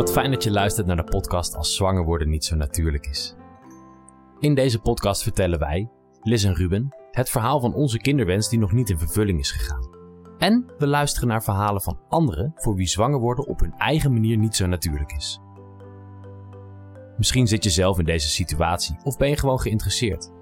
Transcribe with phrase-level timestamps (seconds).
[0.00, 3.34] Wat fijn dat je luistert naar de podcast Als zwanger worden niet zo natuurlijk is.
[4.38, 5.90] In deze podcast vertellen wij,
[6.22, 9.88] Liz en Ruben, het verhaal van onze kinderwens die nog niet in vervulling is gegaan.
[10.38, 14.36] En we luisteren naar verhalen van anderen voor wie zwanger worden op hun eigen manier
[14.36, 15.40] niet zo natuurlijk is.
[17.16, 20.32] Misschien zit je zelf in deze situatie of ben je gewoon geïnteresseerd.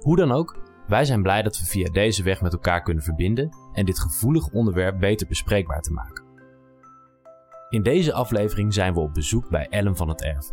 [0.00, 3.50] Hoe dan ook, wij zijn blij dat we via deze weg met elkaar kunnen verbinden
[3.72, 6.25] en dit gevoelig onderwerp beter bespreekbaar te maken.
[7.68, 10.50] In deze aflevering zijn we op bezoek bij Ellen van het Erf.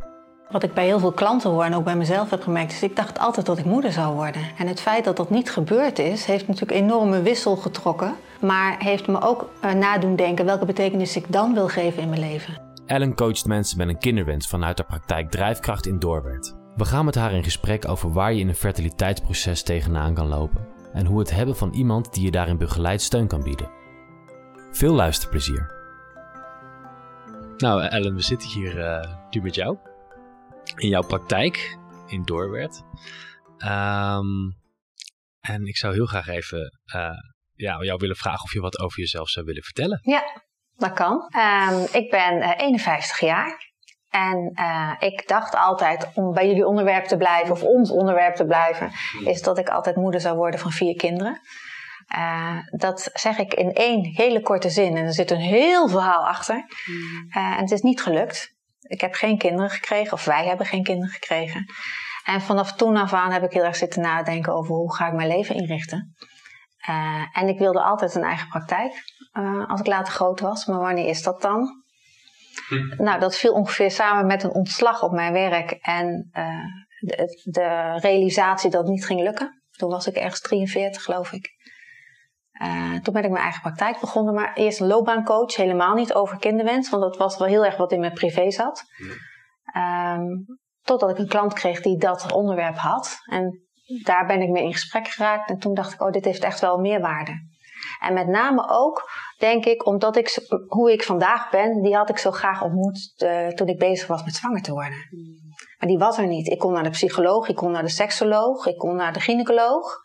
[0.49, 2.95] Wat ik bij heel veel klanten hoor en ook bij mezelf heb gemerkt, is ik
[2.95, 4.41] dacht altijd dat ik moeder zou worden.
[4.57, 8.15] En het feit dat dat niet gebeurd is, heeft natuurlijk enorme wissel getrokken.
[8.41, 12.21] Maar heeft me ook uh, nadoen denken welke betekenis ik dan wil geven in mijn
[12.21, 12.61] leven.
[12.85, 16.55] Ellen coacht mensen met een kinderwens vanuit haar praktijk Drijfkracht in Doorwerd.
[16.75, 20.67] We gaan met haar in gesprek over waar je in een fertiliteitsproces tegenaan kan lopen.
[20.93, 23.69] En hoe het hebben van iemand die je daarin begeleidt steun kan bieden.
[24.71, 25.82] Veel luisterplezier.
[27.57, 29.77] Nou, Ellen, we zitten hier uh, nu met jou.
[30.75, 32.81] In jouw praktijk in Doorwerd.
[33.65, 34.55] Um,
[35.39, 37.09] en ik zou heel graag even uh,
[37.55, 39.99] ja, jou willen vragen of je wat over jezelf zou willen vertellen.
[40.01, 40.23] Ja,
[40.77, 41.29] dat kan.
[41.37, 43.71] Um, ik ben uh, 51 jaar.
[44.09, 48.45] En uh, ik dacht altijd, om bij jullie onderwerp te blijven, of ons onderwerp te
[48.45, 48.91] blijven,
[49.25, 51.41] is dat ik altijd moeder zou worden van vier kinderen.
[52.15, 56.27] Uh, dat zeg ik in één hele korte zin en er zit een heel verhaal
[56.27, 56.55] achter.
[56.55, 58.53] Uh, en het is niet gelukt.
[58.81, 61.65] Ik heb geen kinderen gekregen, of wij hebben geen kinderen gekregen.
[62.23, 65.13] En vanaf toen af aan heb ik heel erg zitten nadenken over hoe ga ik
[65.13, 66.15] mijn leven inrichten.
[66.89, 68.93] Uh, en ik wilde altijd een eigen praktijk
[69.67, 70.65] als ik later groot was.
[70.65, 71.83] Maar wanneer is dat dan?
[72.67, 73.03] Hm.
[73.03, 76.29] Nou, dat viel ongeveer samen met een ontslag op mijn werk en
[76.99, 79.63] de, de realisatie dat het niet ging lukken.
[79.71, 81.51] Toen was ik ergens 43, geloof ik.
[82.63, 86.37] Uh, toen ben ik mijn eigen praktijk begonnen, maar eerst een loopbaancoach, helemaal niet over
[86.37, 88.83] kinderwens, want dat was wel heel erg wat in mijn privé zat.
[89.77, 90.45] Um,
[90.81, 93.17] totdat ik een klant kreeg die dat onderwerp had.
[93.25, 93.61] En
[94.03, 96.59] daar ben ik mee in gesprek geraakt en toen dacht ik, oh, dit heeft echt
[96.59, 97.31] wel meerwaarde.
[97.99, 102.17] En met name ook, denk ik, omdat ik hoe ik vandaag ben, die had ik
[102.17, 104.97] zo graag ontmoet uh, toen ik bezig was met zwanger te worden.
[105.79, 106.47] Maar die was er niet.
[106.47, 110.01] Ik kon naar de psycholoog, ik kon naar de seksoloog, ik kon naar de gynaecoloog.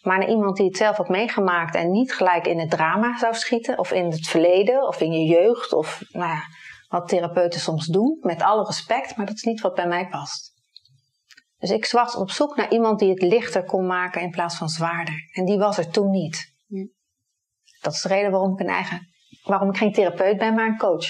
[0.00, 3.34] Maar naar iemand die het zelf had meegemaakt en niet gelijk in het drama zou
[3.34, 6.42] schieten, of in het verleden, of in je jeugd, of nou ja,
[6.88, 10.52] wat therapeuten soms doen, met alle respect, maar dat is niet wat bij mij past.
[11.58, 14.68] Dus ik was op zoek naar iemand die het lichter kon maken in plaats van
[14.68, 15.14] zwaarder.
[15.32, 16.54] En die was er toen niet.
[17.80, 19.08] Dat is de reden waarom ik een eigen,
[19.42, 21.06] waarom ik geen therapeut ben, maar een coach.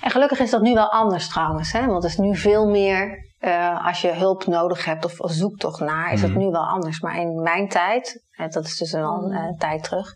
[0.00, 1.86] En gelukkig is dat nu wel anders trouwens, hè?
[1.86, 5.80] want het is nu veel meer uh, als je hulp nodig hebt of, of zoektocht
[5.80, 6.38] naar, is het mm.
[6.38, 7.00] nu wel anders.
[7.00, 10.14] Maar in mijn tijd, en dat is dus al een uh, tijd terug,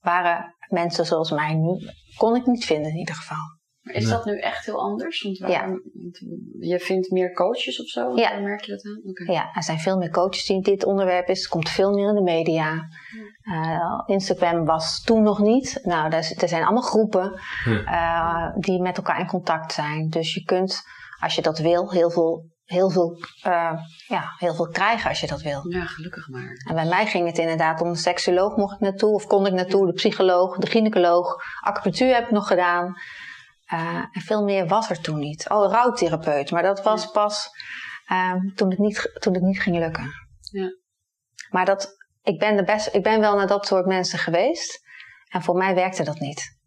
[0.00, 3.62] waren mensen zoals mij nu, kon ik niet vinden in ieder geval.
[3.84, 5.22] Maar is dat nu echt heel anders?
[5.22, 5.82] Want waarom,
[6.58, 6.68] ja.
[6.68, 8.16] Je vindt meer coaches of zo?
[8.16, 8.40] Ja.
[8.40, 9.10] merk je dat aan?
[9.10, 9.34] Okay.
[9.34, 11.38] Ja, er zijn veel meer coaches die dit onderwerp is.
[11.38, 12.88] Het komt veel meer in de media.
[13.44, 13.74] Ja.
[13.74, 15.80] Uh, Instagram was toen nog niet.
[15.82, 18.46] Nou, er, er zijn allemaal groepen ja.
[18.46, 20.08] uh, die met elkaar in contact zijn.
[20.08, 20.82] Dus je kunt,
[21.20, 23.72] als je dat wil, heel veel heel veel, uh,
[24.08, 25.68] ja, heel veel krijgen als je dat wil.
[25.68, 26.64] Ja, gelukkig maar.
[26.68, 29.52] En bij mij ging het inderdaad om de seksoloog mocht ik naartoe, of kon ik
[29.52, 32.94] naartoe, de psycholoog, de gynaecoloog, acupunctuur heb ik nog gedaan.
[33.72, 35.50] Uh, en veel meer was er toen niet.
[35.50, 37.48] Oh, rouwtherapeut, maar dat was pas
[38.12, 40.10] uh, toen, het niet, toen het niet ging lukken.
[40.50, 40.68] Ja.
[41.50, 44.83] Maar dat, ik, ben de best, ik ben wel naar dat soort mensen geweest.
[45.34, 46.58] En voor mij werkte dat niet.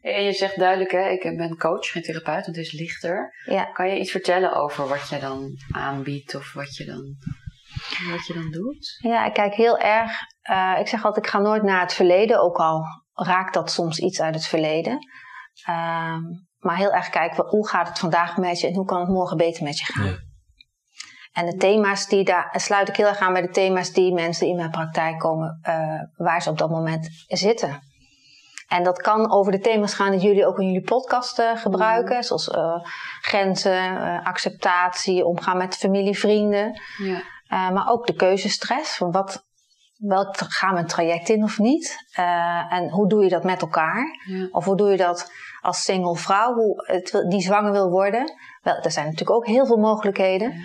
[0.00, 3.34] En je zegt duidelijk, hè, ik ben coach, geen therapeut, het is lichter.
[3.44, 3.64] Ja.
[3.64, 7.16] Kan je iets vertellen over wat je dan aanbiedt of wat je dan,
[8.10, 8.98] wat je dan doet?
[8.98, 10.12] Ja, ik kijk heel erg.
[10.50, 13.98] Uh, ik zeg altijd, ik ga nooit naar het verleden, ook al raakt dat soms
[13.98, 14.98] iets uit het verleden.
[15.68, 16.16] Uh,
[16.58, 19.36] maar heel erg kijken, hoe gaat het vandaag met je en hoe kan het morgen
[19.36, 20.06] beter met je gaan?
[20.06, 20.18] Ja.
[21.32, 24.46] En de thema's die daar, sluit ik heel erg aan bij de thema's die mensen
[24.46, 27.90] in mijn praktijk komen, uh, waar ze op dat moment zitten.
[28.72, 32.16] En dat kan over de thema's gaan die jullie ook in jullie podcast uh, gebruiken.
[32.16, 32.22] Mm.
[32.22, 32.76] Zoals uh,
[33.20, 36.80] grenzen, uh, acceptatie, omgaan met familie, vrienden.
[36.96, 37.70] Ja.
[37.70, 38.96] maar ook de keuzestress.
[38.96, 39.44] Van wat,
[39.96, 41.96] welk gaan we een traject in of niet?
[42.68, 44.18] en hoe doe je dat met elkaar?
[44.26, 44.48] Ja.
[44.50, 48.32] Of hoe doe je dat als single vrouw hoe het, die zwanger wil worden?
[48.62, 50.50] Wel, er zijn natuurlijk ook heel veel mogelijkheden.
[50.52, 50.60] Ja.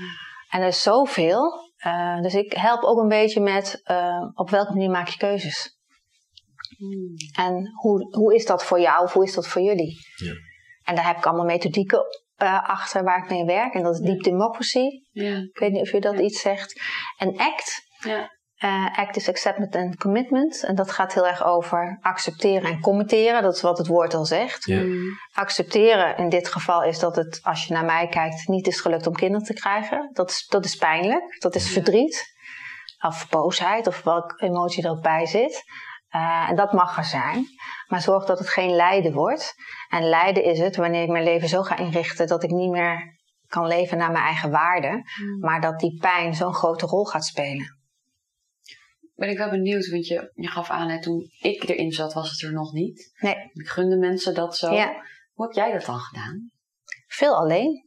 [0.49, 1.71] En er is zoveel.
[2.21, 3.81] dus ik help ook een beetje met
[4.33, 5.76] op welke manier maak je keuzes.
[6.77, 7.45] Hmm.
[7.45, 9.97] En hoe, hoe is dat voor jou of hoe is dat voor jullie?
[10.15, 10.33] Ja.
[10.83, 12.05] En daar heb ik allemaal methodieken
[12.43, 13.73] uh, achter waar ik mee werk.
[13.73, 14.87] En dat is Deep Democracy.
[15.11, 15.35] Ja.
[15.35, 16.21] Ik weet niet of je dat ja.
[16.21, 16.81] iets zegt.
[17.17, 17.85] En ACT.
[17.99, 18.35] Ja.
[18.63, 20.63] Uh, act is acceptance and commitment.
[20.63, 23.41] En dat gaat heel erg over accepteren en committeren.
[23.41, 24.65] Dat is wat het woord al zegt.
[24.65, 24.81] Ja.
[24.81, 25.03] Mm.
[25.33, 29.07] Accepteren in dit geval is dat het, als je naar mij kijkt, niet is gelukt
[29.07, 30.09] om kinderen te krijgen.
[30.13, 31.41] Dat is, dat is pijnlijk.
[31.41, 31.71] Dat is Ja.
[31.71, 32.35] verdriet.
[33.05, 35.63] Of boosheid, of welke emotie er ook bij zit.
[36.17, 37.45] Uh, en dat mag er zijn.
[37.87, 39.53] Maar zorg dat het geen lijden wordt.
[39.89, 43.15] En lijden is het wanneer ik mijn leven zo ga inrichten dat ik niet meer
[43.47, 44.89] kan leven naar mijn eigen waarde.
[44.89, 45.39] Mm.
[45.39, 47.75] Maar dat die pijn zo'n grote rol gaat spelen.
[49.15, 52.31] Ben ik wel benieuwd, want je, je gaf aan, hè, toen ik erin zat, was
[52.31, 53.11] het er nog niet.
[53.19, 53.35] Nee.
[53.53, 54.73] Ik gunde mensen dat zo.
[54.73, 54.93] Ja.
[55.33, 56.51] Hoe heb jij dat dan gedaan?
[57.07, 57.85] Veel alleen.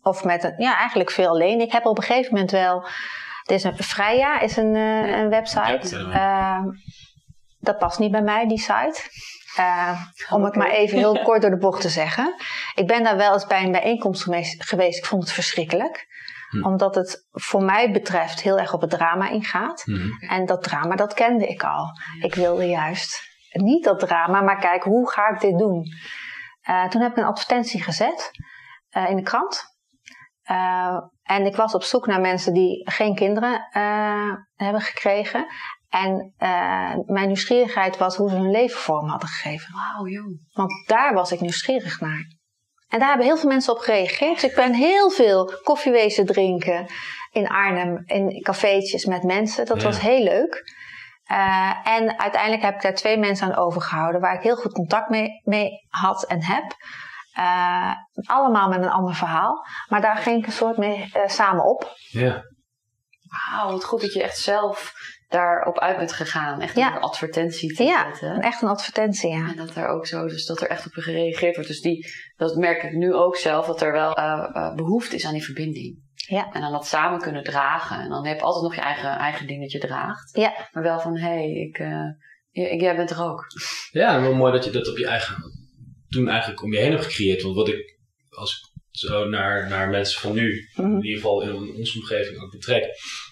[0.00, 1.60] Of met een, ja, eigenlijk veel alleen.
[1.60, 2.82] Ik heb op een gegeven moment wel.
[3.44, 5.18] Er is een Freya is een, eh, Ja.
[5.18, 5.96] een website.
[5.98, 6.64] Ja, Eh,
[7.58, 9.00] dat past niet bij mij, die site.
[9.58, 12.34] Eh, om het maar even heel kort door de bocht te zeggen.
[12.74, 14.22] Ik ben daar wel eens bij een bijeenkomst
[14.58, 14.98] geweest.
[14.98, 16.06] Ik vond het verschrikkelijk.
[16.48, 16.64] Hm.
[16.64, 19.86] Omdat het voor mij betreft heel erg op het drama ingaat.
[19.86, 20.30] Mhm.
[20.30, 21.86] En dat drama, dat kende ik al.
[22.20, 23.20] Ik wilde juist
[23.50, 25.84] niet dat drama, maar kijken hoe ga ik dit doen.
[26.60, 28.30] Eh, toen heb ik een advertentie gezet
[28.88, 29.76] eh, in de krant.
[31.22, 33.68] En ik was op zoek naar mensen die geen kinderen
[34.54, 35.46] hebben gekregen.
[35.88, 39.74] En eh, mijn nieuwsgierigheid was hoe ze hun leven vorm hadden gegeven.
[39.74, 40.38] Wauw, joh.
[40.52, 42.36] Want daar was ik nieuwsgierig naar.
[42.88, 44.40] En daar hebben heel veel mensen op gereageerd.
[44.40, 46.86] Dus ik ben heel veel koffiewezen drinken
[47.30, 49.66] in Arnhem, in cafeetjes met mensen.
[49.66, 49.84] Dat Ja.
[49.84, 50.62] was heel leuk.
[51.24, 55.08] Eh, en uiteindelijk heb ik daar twee mensen aan overgehouden waar ik heel goed contact
[55.08, 56.76] mee, mee had en heb.
[57.32, 57.92] Eh,
[58.26, 59.66] allemaal met een ander verhaal.
[59.88, 61.92] Maar daar ging ik een soort mee samen op.
[62.08, 62.42] Ja.
[63.50, 64.92] Wauw, wat goed dat je echt zelf
[65.28, 66.60] daarop uit bent gegaan.
[66.60, 66.94] Echt Ja.
[66.96, 68.40] een advertentie te Ja, zetten.
[68.42, 69.48] echt een advertentie, ja.
[69.50, 71.70] En dat er ook zo, dus dat er echt op je gereageerd wordt.
[71.70, 75.26] Dus die, dat merk ik nu ook zelf, dat er wel eh, eh, behoefte is
[75.26, 76.06] aan die verbinding.
[76.14, 76.52] Ja.
[76.52, 78.00] En dan dat samen kunnen dragen.
[78.00, 80.36] En dan heb je altijd nog je eigen, eigen ding dat je draagt.
[80.36, 80.54] Ja.
[80.72, 82.04] Maar wel van, hé, hey, ik, eh,
[82.50, 83.44] j- jij bent er ook.
[83.90, 85.36] Ja, en wel mooi dat je dat op je eigen
[86.08, 87.42] toen eigenlijk om je heen hebt gecreëerd.
[87.42, 87.98] Want wat ik
[88.30, 90.86] als ik zo naar, naar mensen van nu, Mhm.
[90.90, 92.84] in ieder geval in onze omgeving ook betrek,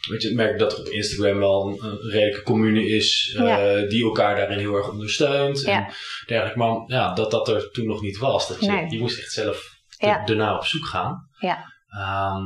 [0.08, 3.88] weet je, merk ik dat er op Instagram wel een, een redelijke commune is eh,
[3.88, 5.60] die elkaar daarin heel erg ondersteunt.
[5.60, 5.86] Ja.
[5.86, 5.92] En
[6.26, 6.58] dergelijke.
[6.58, 8.48] Maar ja, dat dat er toen nog niet was.
[8.48, 8.90] Dat je, Nee.
[8.90, 10.24] je moest echt zelf Ja.
[10.26, 11.28] ernaar op zoek gaan.
[11.38, 11.64] Ja.
[11.88, 12.42] Ehm,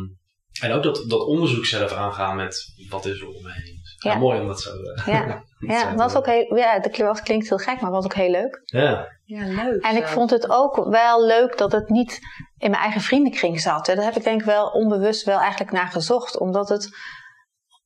[0.61, 3.80] en ook dat, dat onderzoek zelf aangaan met wat is er om me heen.
[4.05, 4.13] Ja.
[4.13, 4.19] Ja.
[4.19, 5.43] mooi om dat zo eh, Ja.
[5.59, 8.61] Ja, was ook heel, ja, dat klinkt- klinkt heel gek, maar was ook heel leuk.
[8.65, 9.09] Ja.
[9.25, 9.83] Ja, leuk.
[9.83, 12.19] En ik vond het ook wel leuk dat het niet
[12.59, 13.87] in mijn eigen vriendenkring zat.
[13.87, 13.95] Hè.
[13.95, 16.39] Daar heb ik denk ik wel onbewust wel eigenlijk naar gezocht.
[16.39, 16.89] Omdat het,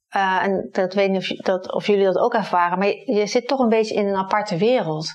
[0.08, 3.26] eh, en dat weet niet of, dat, of jullie dat ook ervaren, maar je, je
[3.26, 5.08] zit toch een beetje in een aparte wereld.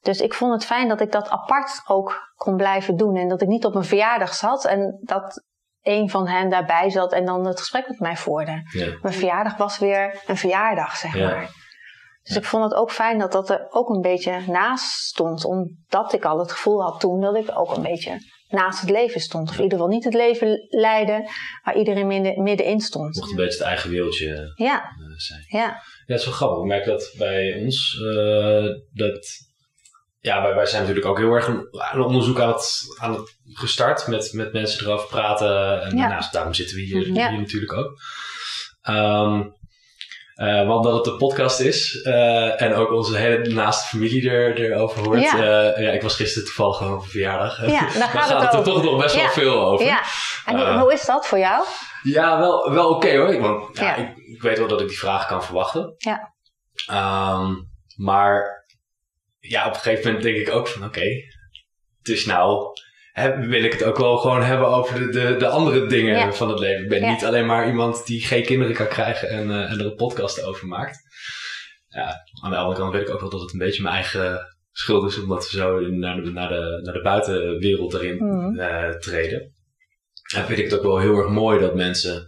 [0.00, 3.16] Dus ik vond het fijn dat ik dat apart ook kon blijven doen.
[3.16, 5.42] En dat ik niet op een verjaardag zat en dat
[5.82, 8.62] een van hen daarbij zat en dan het gesprek met mij voerde.
[8.72, 8.86] Ja.
[9.02, 11.28] Mijn verjaardag was weer een verjaardag, zeg Ja.
[11.30, 11.50] maar.
[12.22, 15.44] Dus ik vond het ook fijn dat dat er ook een beetje naast stond.
[15.44, 18.18] Omdat ik al het gevoel had toen dat ik ook een beetje
[18.48, 19.48] naast het leven stond.
[19.48, 21.28] Of in ieder geval niet het leven leidde,
[21.62, 23.16] waar iedereen midden, middenin stond.
[23.16, 25.44] mocht een beetje het eigen wereldje Ja, eh, zijn.
[25.48, 25.58] ja,
[26.06, 26.58] Ja, het is wel grappig.
[26.58, 29.26] Ik merk dat bij ons, eh, dat,
[30.22, 33.36] ja, wij, wij zijn natuurlijk ook heel erg een, een onderzoek aan het, aan het
[33.52, 35.82] gestart met, met mensen erover praten.
[35.82, 36.28] En Ja.
[36.32, 37.28] daarom zitten we hier, Ja.
[37.30, 37.98] hier natuurlijk ook.
[40.34, 44.56] Eh, want dat het een podcast is eh, en ook onze hele naaste familie er,
[44.60, 45.20] erover hoort.
[45.22, 45.34] Ja.
[45.72, 47.66] Eh, ja, ik was gisteren toevallig gewoon op een verjaardag.
[47.66, 49.86] Ja, daar gaat het het er toch nog best wel veel over.
[49.86, 50.02] ja.
[50.46, 51.64] En hoe, is dat voor jou?
[52.02, 53.40] Ja, wel, wel oké hoor.
[53.40, 53.94] Want ja, Ja.
[53.96, 55.94] Ik, ik weet wel dat ik die vragen kan verwachten.
[55.98, 56.34] Ja.
[56.86, 57.54] Ehm,
[57.96, 58.61] maar
[59.48, 61.06] ja, op een gegeven moment denk ik ook van oké,
[62.02, 62.66] dus nou
[63.12, 66.32] hè, wil ik het ook wel gewoon hebben over de, de, de andere dingen Ja.
[66.32, 66.82] van het leven.
[66.82, 67.10] Ik ben Ja.
[67.12, 70.42] niet alleen maar iemand die geen kinderen kan krijgen en, eh, en er een podcast
[70.44, 70.98] over maakt.
[71.88, 74.40] Ja, aan de andere kant weet ik ook wel dat het een beetje mijn eigen
[74.72, 78.58] schuld is, omdat we zo naar de, naar de, naar de buitenwereld erin Mhm.
[78.60, 79.52] eh, treden.
[80.34, 82.26] En vind ik het ook wel heel erg mooi dat mensen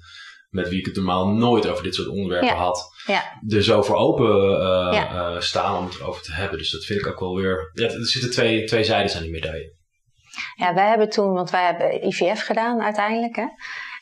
[0.55, 2.55] met wie ik het normaal nooit over dit soort onderwerpen Ja.
[2.55, 3.23] had, Ja.
[3.49, 5.35] er zo voor open eh, Ja.
[5.35, 6.59] eh, staan om het erover te hebben.
[6.59, 7.71] Dus dat vind ik ook wel weer.
[7.73, 9.75] Ja, er zitten twee, twee zijdes aan die medaille.
[10.55, 13.37] Ja, wij hebben toen, want wij hebben IVF gedaan uiteindelijk.
[13.37, 13.47] Hè?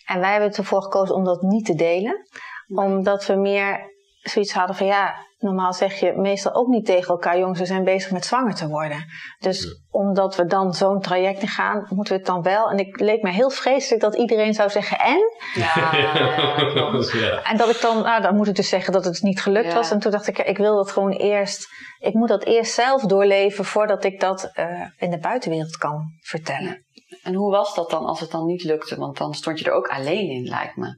[0.07, 2.27] En wij hebben ervoor gekozen om dat niet te delen.
[2.69, 3.81] Omdat we meer
[4.23, 7.85] zoiets hadden van ja, normaal zeg je meestal ook niet tegen elkaar, jongens, we zijn
[7.85, 9.05] bezig met zwanger te worden.
[9.39, 9.71] Dus Ja.
[9.91, 12.71] omdat we dan zo'n traject in gaan, moeten we het dan wel.
[12.71, 15.21] En ik leek me heel vreselijk dat iedereen zou zeggen en.
[15.55, 15.93] Ja.
[17.51, 19.75] En dat ik dan, nou dan moet ik dus zeggen dat het niet gelukt Ja.
[19.75, 19.91] was.
[19.91, 21.67] En toen dacht ik, ja, ik wil dat gewoon eerst,
[21.99, 26.85] ik moet dat eerst zelf doorleven voordat ik dat eh, in de buitenwereld kan vertellen.
[27.23, 28.97] En hoe was dat dan als het dan niet lukte?
[28.97, 30.95] Want dan stond je er ook alleen in, lijkt me.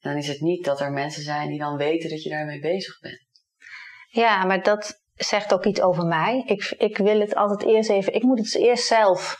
[0.00, 3.00] dan is het niet dat er mensen zijn die dan weten dat je daarmee bezig
[3.00, 3.28] bent.
[4.10, 6.42] Ja, maar dat zegt ook iets over mij.
[6.46, 9.38] Ik, ik wil het altijd eerst even, ik moet het eerst zelf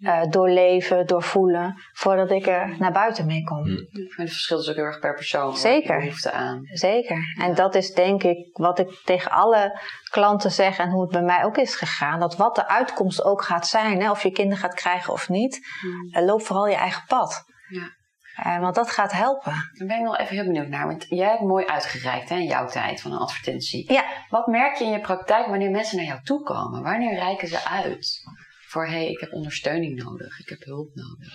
[0.00, 3.66] uh, doorleven, doorvoelen, voordat ik er naar buiten mee kom.
[3.66, 5.56] Het verschilt dus ook heel erg per persoon.
[5.56, 5.98] Zeker.
[5.98, 6.60] Behoefte aan.
[6.64, 7.34] Zeker.
[7.40, 11.22] En dat is denk ik wat ik tegen alle klanten zeg en hoe het bij
[11.22, 12.20] mij ook is gegaan.
[12.20, 15.68] Dat wat de uitkomst ook gaat zijn, hè, of je kinderen gaat krijgen of niet,
[15.80, 16.24] hmm.
[16.24, 17.44] loop vooral je eigen pad.
[17.68, 17.98] Ja.
[18.46, 19.52] Uh, want dat gaat helpen.
[19.52, 20.86] Daar ben ik nog even heel benieuwd naar.
[20.86, 23.92] Want jij hebt mooi uitgereikt hè, in jouw tijd van een advertentie.
[23.92, 24.04] Ja.
[24.28, 26.82] Wat merk je in je praktijk wanneer mensen naar jou toe komen?
[26.82, 28.22] Wanneer reiken ze uit?
[28.68, 31.28] Voor hé, hey, ik heb ondersteuning nodig, ik heb hulp nodig.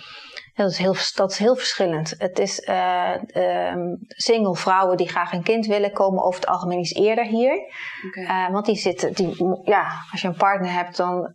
[0.54, 2.14] dat, is heel, dat is heel verschillend.
[2.18, 3.14] Het is uh,
[4.08, 7.60] single vrouwen die graag een kind willen komen over het algemeen iets eerder hier.
[8.06, 8.46] Okay.
[8.46, 11.32] Uh, want die zitten, die, ja, als je een partner hebt, dan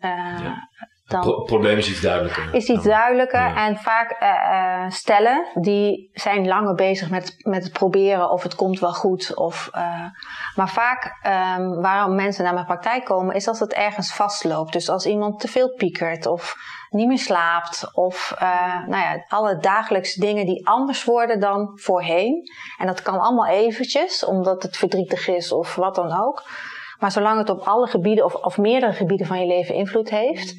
[1.12, 2.54] het probleem is iets duidelijker.
[2.54, 3.56] Is iets duidelijker.
[3.56, 8.80] En vaak uh, stellen die zijn langer bezig met, met het proberen of het komt
[8.80, 9.36] wel goed.
[9.36, 9.82] Of, uh,
[10.56, 11.20] maar vaak
[11.58, 14.74] um, waarom mensen naar mijn praktijk komen is als het ergens vastloopt.
[14.74, 16.56] Dus als iemand te veel piekert of
[16.90, 17.92] niet meer slaapt.
[17.94, 22.52] Of uh, nou ja, alle dagelijkse dingen die anders worden dan voorheen.
[22.78, 26.44] En dat kan allemaal eventjes, omdat het verdrietig is of wat dan ook.
[27.00, 30.56] Maar zolang het op alle gebieden of, of meerdere gebieden van je leven invloed heeft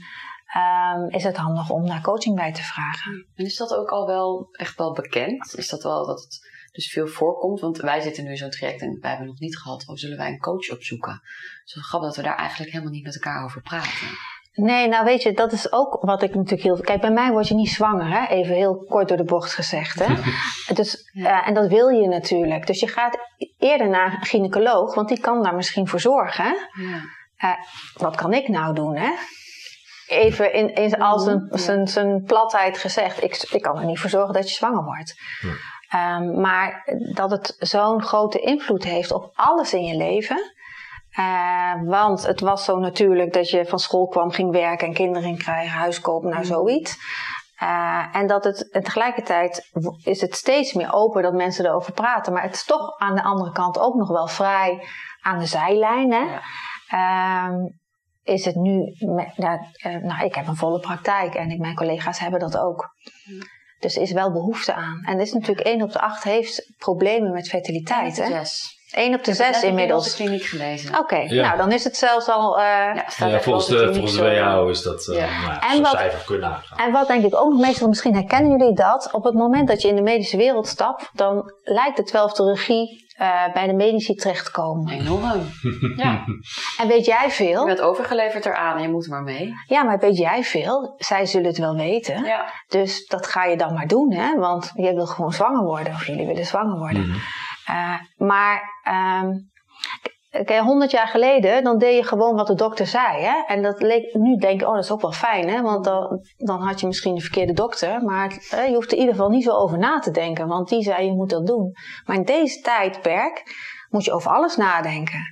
[0.56, 3.26] um, is het handig om daar coaching bij te vragen.
[3.34, 5.54] En is dat ook al wel echt wel bekend?
[5.56, 7.60] Is dat wel dat het dus veel voorkomt?
[7.60, 10.16] Want wij zitten nu in zo'n traject en wij hebben nog niet gehad, oh, zullen
[10.16, 11.12] wij een coach opzoeken?
[11.12, 14.08] Het is wel grappig dat we daar eigenlijk helemaal niet met elkaar over praten.
[14.54, 16.80] Nee, nou weet je, dat is ook wat ik natuurlijk heel.
[16.80, 18.26] Kijk, bij mij word je niet zwanger, hè?
[18.26, 19.98] even heel kort door de bocht gezegd.
[19.98, 20.14] Hè?
[20.74, 22.66] dus, uh, en dat wil je natuurlijk.
[22.66, 23.18] Dus je gaat
[23.58, 26.56] eerder naar een gynaecoloog, want die kan daar misschien voor zorgen.
[26.72, 27.00] Ja.
[27.44, 29.10] Uh, wat kan ik nou doen, hè?
[30.06, 34.10] Even in, in al zijn, zijn, zijn platheid gezegd, ik, ik kan er niet voor
[34.10, 35.14] zorgen dat je zwanger wordt.
[35.94, 36.82] Um, maar
[37.14, 40.52] dat het zo'n grote invloed heeft op alles in je leven.
[41.18, 45.38] Uh, want het was zo natuurlijk dat je van school kwam, ging werken en kinderen
[45.38, 46.96] krijgen, huis kopen, nou zoiets.
[47.62, 49.70] Uh, en dat het en tegelijkertijd
[50.04, 52.32] is het steeds meer open dat mensen erover praten.
[52.32, 54.88] Maar het is toch aan de andere kant ook nog wel vrij
[55.20, 56.12] aan de zijlijn.
[56.12, 56.24] Hè?
[56.88, 57.46] Ja.
[57.46, 57.80] Um,
[58.24, 62.40] is het nu, nou, nou, ik heb een volle praktijk en ik, mijn collega's hebben
[62.40, 62.94] dat ook.
[63.78, 65.02] Dus er is wel behoefte aan.
[65.04, 68.18] En er is natuurlijk 1 op de 8 heeft problemen met fertiliteit.
[68.18, 68.34] 1 op
[68.92, 69.04] de 6.
[69.04, 70.12] 1 op de 6 inmiddels.
[70.12, 70.90] Ik heb kliniek gelezen.
[70.90, 71.46] Oké, okay, ja.
[71.46, 72.58] nou dan is het zelfs al.
[72.58, 75.26] Uh, ja, ja volgens, de, volgens de WHO is dat uh, ja.
[75.46, 76.78] nou, en wat, cijfer kunnen aangaan.
[76.78, 79.08] En wat denk ik ook nog meestal, misschien herkennen jullie dat.
[79.12, 82.32] Op het moment dat je in de medische wereld stapt, dan lijkt het wel of
[82.32, 84.92] de regie uh, bij de medici terechtkomen.
[84.92, 85.40] Enorm.
[85.96, 86.24] ja.
[86.78, 87.60] En weet jij veel?
[87.60, 89.52] Je bent overgeleverd eraan en je moet maar mee.
[89.66, 90.94] Ja, maar weet jij veel?
[90.98, 92.24] Zij zullen het wel weten.
[92.24, 92.44] Ja.
[92.68, 94.38] Dus dat ga je dan maar doen, hè?
[94.38, 97.02] Want je wil gewoon zwanger worden, of jullie willen zwanger worden.
[97.02, 97.20] Mm -hmm.
[97.68, 98.62] Uh, maar
[99.22, 99.50] um,
[100.32, 103.22] Kijk, honderd jaar geleden, dan deed je gewoon wat de dokter zei.
[103.22, 103.42] Hè?
[103.46, 105.62] En dat leek, nu denk ik, oh, dat is ook wel fijn, hè?
[105.62, 108.02] Want dan, dan had je misschien de verkeerde dokter.
[108.02, 110.68] Maar hè, je hoeft er in ieder geval niet zo over na te denken, want
[110.68, 111.72] die zei, je moet dat doen.
[112.06, 113.42] Maar in deze tijdperk
[113.88, 115.22] moet je over alles nadenken.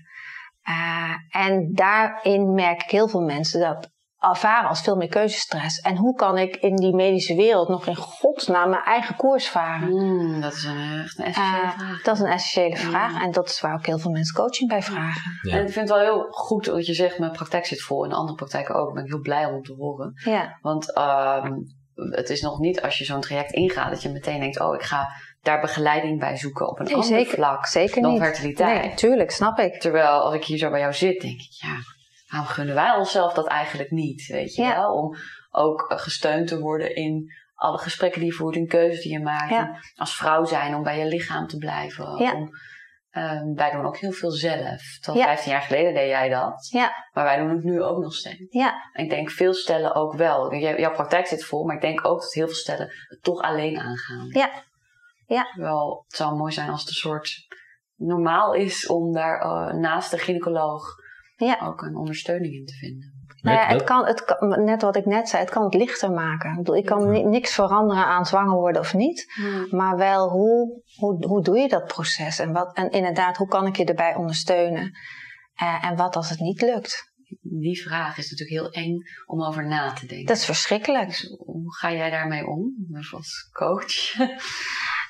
[0.69, 5.79] Uh, en daarin merk ik heel veel mensen dat ervaren als veel meer keuzestress.
[5.79, 9.89] En hoe kan ik in die medische wereld nog in godsnaam mijn eigen koers varen?
[9.89, 12.03] Mm, dat is een, echt een essentiële uh, vraag.
[12.03, 13.23] Dat is een essentiële vraag.
[13.23, 15.39] En dat is waar ook heel veel mensen coaching bij vragen.
[15.43, 15.53] Ja.
[15.53, 18.05] En ik vind het wel heel goed dat je zegt, mijn praktijk zit vol.
[18.05, 18.85] En de andere praktijken ook.
[18.85, 20.13] Daar ben ik heel blij om te horen.
[20.25, 20.59] Ja.
[20.61, 24.61] Want um, het is nog niet als je zo'n traject ingaat dat je meteen denkt,
[24.61, 25.09] oh ik ga
[25.43, 28.21] daar begeleiding bij zoeken op een nee, ander zeker, vlak zeker dan niet.
[28.23, 28.85] fertiliteit.
[28.85, 29.81] Nee, tuurlijk, snap ik.
[29.81, 31.77] Terwijl als ik hier zo bij jou zit, denk ik, ja,
[32.31, 34.27] waarom gunnen wij onszelf dat eigenlijk niet?
[34.27, 34.93] Weet je wel?
[34.93, 35.17] Om
[35.51, 39.81] ook gesteund te worden in alle gesprekken die je voert, in keuzes die je maakt.
[39.95, 42.07] Als vrouw zijn, om bij je lichaam te blijven.
[42.07, 42.51] Om,
[43.13, 44.99] um, wij doen ook heel veel zelf.
[45.01, 46.69] Tot 15 jaar geleden deed jij dat.
[46.71, 46.93] Ja.
[47.13, 48.47] Maar wij doen het nu ook nog steeds.
[48.49, 48.91] Ja.
[48.93, 50.55] En ik denk veel stellen ook wel.
[50.55, 53.79] Jouw praktijk zit vol, maar ik denk ook dat heel veel stellen het toch alleen
[53.79, 54.27] aangaan.
[54.29, 54.51] Ja.
[55.27, 55.47] Ja.
[55.55, 57.47] Wel, het zou mooi zijn als het een soort
[57.97, 60.95] normaal is om daar uh, naast de gynaecoloog
[61.47, 61.67] ja.
[61.67, 63.19] ook een ondersteuning in te vinden.
[63.43, 66.11] Nou ja, het kan, het kan, net wat ik net zei, het kan het lichter
[66.11, 66.51] maken.
[66.51, 69.33] Ik, bedoel, ik kan niks veranderen aan zwanger worden of niet.
[69.71, 72.39] Maar wel, hoe, hoe, hoe doe je dat proces?
[72.39, 74.99] En, wat, en inderdaad, hoe kan ik je erbij ondersteunen?
[75.63, 77.13] Uh, en wat als het niet lukt?
[77.41, 80.27] Die vraag is natuurlijk heel eng om over na te denken.
[80.27, 81.07] Dat is verschrikkelijk.
[81.07, 82.75] Dus hoe ga jij daarmee om,
[83.13, 84.15] als coach?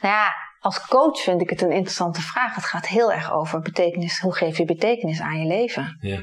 [0.01, 2.55] nou ja, als coach vind ik het een interessante vraag.
[2.55, 4.21] Het gaat heel erg over betekenis.
[4.21, 5.97] Hoe geef je betekenis aan je leven?
[6.01, 6.19] Ja.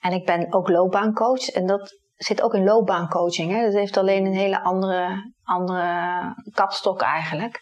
[0.00, 1.48] En ik ben ook loopbaancoach.
[1.48, 3.52] En dat zit ook in loopbaancoaching.
[3.52, 3.64] Hè?
[3.64, 7.60] Dat heeft alleen een hele andere, andere kapstok eigenlijk.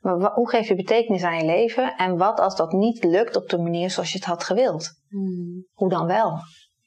[0.00, 1.96] Maar hoe geef je betekenis aan je leven?
[1.96, 4.90] En wat als dat niet lukt op de manier zoals je het had gewild?
[5.08, 5.66] Hmm.
[5.74, 6.38] Hoe dan wel?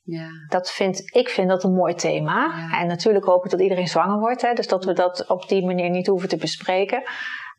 [0.03, 0.27] Ja.
[0.47, 2.45] Dat vind, ik vind dat een mooi thema.
[2.45, 2.79] Ja.
[2.79, 4.41] En natuurlijk hoop ik dat iedereen zwanger wordt.
[4.41, 7.03] Hè, dus dat we dat op die manier niet hoeven te bespreken.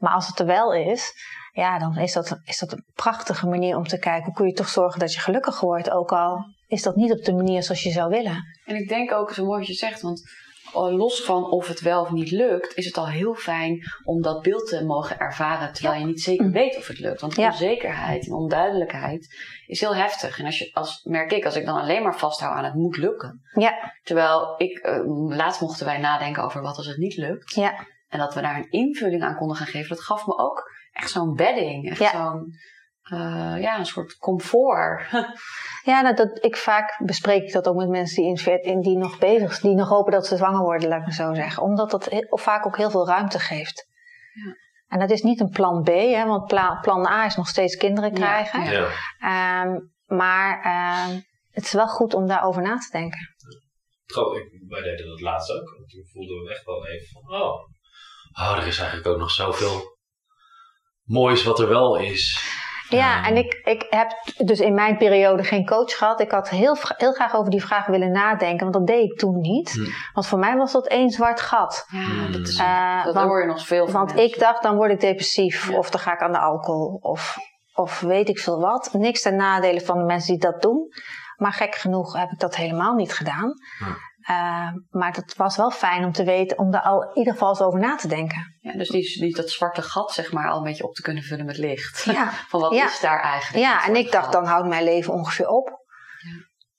[0.04, 1.12] Maar als het er wel is,
[1.52, 4.24] ja, dan is dat, is dat een prachtige manier om te kijken.
[4.24, 5.90] Hoe kun je toch zorgen dat je gelukkig wordt?
[5.90, 8.44] Ook al is dat niet op de manier zoals je zou willen.
[8.64, 10.22] En ik denk ook, zo mooi wat je zegt, want
[10.74, 14.22] eh, los van of het wel of niet lukt, is het al heel fijn om
[14.22, 17.20] dat beeld te mogen ervaren terwijl je niet zeker weet of het lukt.
[17.20, 17.46] Want Ja.
[17.50, 19.34] onzekerheid en onduidelijkheid
[19.66, 20.38] is heel heftig.
[20.38, 22.96] En als je, als, merk ik, als ik dan alleen maar vasthoud aan het moet
[22.96, 23.42] lukken.
[23.52, 27.54] Ja, Terwijl ik, eh, laatst mochten wij nadenken over wat als het niet lukt.
[27.54, 29.88] ja, En dat we daar een invulling aan konden gaan geven.
[29.96, 31.90] Dat gaf me ook echt zo'n bedding.
[31.90, 32.10] Echt Ja.
[32.10, 32.52] zo'n,
[33.02, 35.02] eh, ja, een soort comfort.
[35.90, 38.80] ja nou, dat, ik vaak bespreek ik dat ook met mensen die, in, vet- in-
[38.80, 41.34] die nog bezig zijn, die nog hopen dat ze zwanger worden, laat ik maar zo
[41.34, 41.62] zeggen.
[41.62, 43.86] Omdat dat heel- vaak ook heel veel ruimte geeft.
[44.32, 44.54] Ja.
[44.88, 47.76] En dat is niet een plan B, hè, want pla- plan A is nog steeds
[47.76, 48.64] kinderen krijgen.
[48.64, 48.70] ja.
[48.70, 48.88] Ja.
[49.18, 53.20] Ehm, maar ehm, het is wel goed om daarover na te denken.
[54.06, 55.74] Trouw, ik, wij deden dat laatst ook.
[55.78, 57.54] En toen voelden we echt wel even van, oh,
[58.40, 59.96] oh, er is eigenlijk ook nog zoveel
[61.04, 62.52] moois wat er wel is.
[62.88, 64.10] Ja, Ehm, en ik, ik heb
[64.46, 66.20] dus in mijn periode geen coach gehad.
[66.20, 69.38] Ik had heel, heel graag over die vraag willen nadenken, want dat deed ik toen
[69.40, 69.70] niet.
[69.72, 69.90] Hm.
[70.12, 71.86] Want voor mij was dat één zwart gat.
[71.88, 74.32] Ja, dat, is, Eh, dat want hoor je nog veel van want mensen.
[74.32, 75.76] ik dacht, dan word ik depressief Ja.
[75.78, 77.36] of dan ga ik aan de alcohol of,
[77.74, 78.88] of weet ik veel wat.
[78.92, 80.88] Niks ten nadele van de mensen die dat doen.
[81.36, 83.52] Maar gek genoeg heb ik dat helemaal niet gedaan.
[83.78, 83.86] Ja.
[84.26, 87.48] Eh, maar dat was wel fijn om te weten, om daar al in ieder geval
[87.48, 88.56] eens over na te denken.
[88.60, 91.22] Ja, dus die, die, dat zwarte gat, zeg maar, al een beetje op te kunnen
[91.22, 92.04] vullen met licht.
[92.04, 92.86] Ja, Van wat Ja.
[92.86, 93.64] is daar eigenlijk?
[93.64, 94.32] ja en ik dacht, gat?
[94.32, 95.82] dan houdt mijn leven ongeveer op.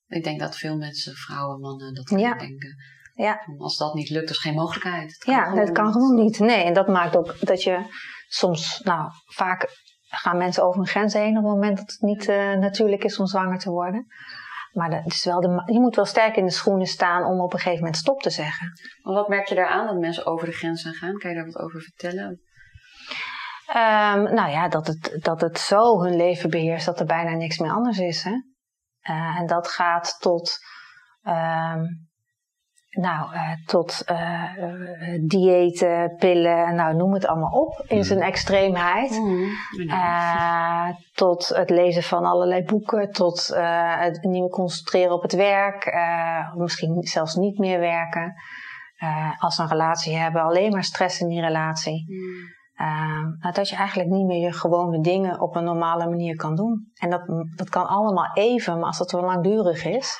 [0.07, 2.15] Ik denk dat veel mensen, vrouwen, mannen, dat Ja.
[2.15, 2.75] kunnen denken.
[3.13, 3.39] Ja.
[3.57, 5.13] Als dat niet lukt, is geen mogelijkheid.
[5.13, 6.39] Het Ja, dat kan gewoon niet.
[6.39, 7.79] Nee, en dat maakt ook dat je
[8.27, 9.69] soms, nou, vaak
[10.09, 13.19] gaan mensen over hun grenzen heen op het moment dat het niet eh, natuurlijk is
[13.19, 14.05] om zwanger te worden.
[14.75, 17.53] Maar dat is wel de, je moet wel sterk in de schoenen staan om op
[17.53, 18.67] een gegeven moment stop te zeggen.
[19.01, 21.17] Maar wat merk je daaraan dat mensen over de grenzen gaan?
[21.17, 22.41] Kan je daar wat over vertellen?
[23.67, 27.57] Ehm, nou ja, dat het, dat het zo hun leven beheerst dat er bijna niks
[27.57, 28.23] meer anders is.
[28.23, 28.33] Hè?
[28.99, 30.57] Eh, en dat gaat tot,
[31.21, 31.83] ehm,
[32.95, 39.21] nou, eh, tot eh, eh, diëten, pillen, nou noem het allemaal op in zijn extreemheid.
[39.87, 45.33] Eh, tot het lezen van allerlei boeken, tot eh, het niet meer concentreren op het
[45.33, 48.33] werk, eh, misschien zelfs niet meer werken.
[48.97, 52.05] Eh, als ze een relatie hebben, alleen maar stress in die relatie.
[52.75, 56.55] Eh, nou, dat je eigenlijk niet meer je gewone dingen op een normale manier kan
[56.55, 56.91] doen.
[56.99, 57.21] En dat,
[57.55, 60.17] dat kan allemaal even, maar als dat wel langdurig is.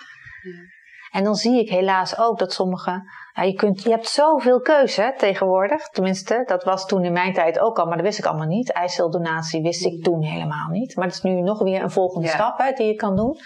[1.15, 3.09] En dan zie ik helaas ook dat sommige.
[3.33, 5.87] Ja, je, kunt, je hebt zoveel keuze hè, tegenwoordig.
[5.87, 8.71] Tenminste, dat was toen in mijn tijd ook al, maar dat wist ik allemaal niet.
[8.71, 10.95] Eiceldonatie wist ik toen helemaal niet.
[10.95, 12.33] Maar dat is nu nog weer een volgende Ja.
[12.33, 13.37] stap hè, die je kan doen.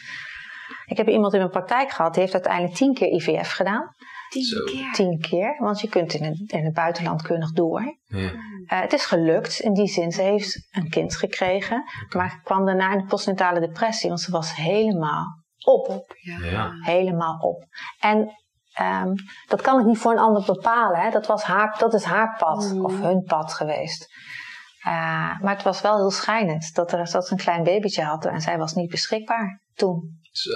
[0.86, 3.96] Ik heb iemand in mijn praktijk gehad, die heeft uiteindelijk tien keer IVF gedaan.
[4.30, 4.92] Tien keer.
[4.92, 7.98] Tien keer, want je kunt in het, in het buitenland kun je nog door.
[8.06, 8.32] Ja.
[8.66, 10.12] Eh, het is gelukt in die zin.
[10.12, 11.84] Ze heeft een kind gekregen,
[12.16, 16.14] maar kwam daarna in de postnatale depressie, want ze was helemaal op.
[16.22, 16.46] Ja.
[16.46, 16.72] Ja.
[16.82, 17.66] Helemaal op.
[18.00, 18.32] En
[18.74, 19.14] ehm,
[19.48, 21.00] dat kan ik niet voor een ander bepalen.
[21.00, 21.10] Hè.
[21.10, 22.86] Dat, was haar, dat is haar pad Mm.
[22.86, 24.08] of hun pad geweest.
[24.80, 28.26] Eh, maar het was wel heel schijnend dat, er, dat ze een klein babytje had
[28.26, 30.20] en zij was niet beschikbaar toen.
[30.32, 30.52] Zo.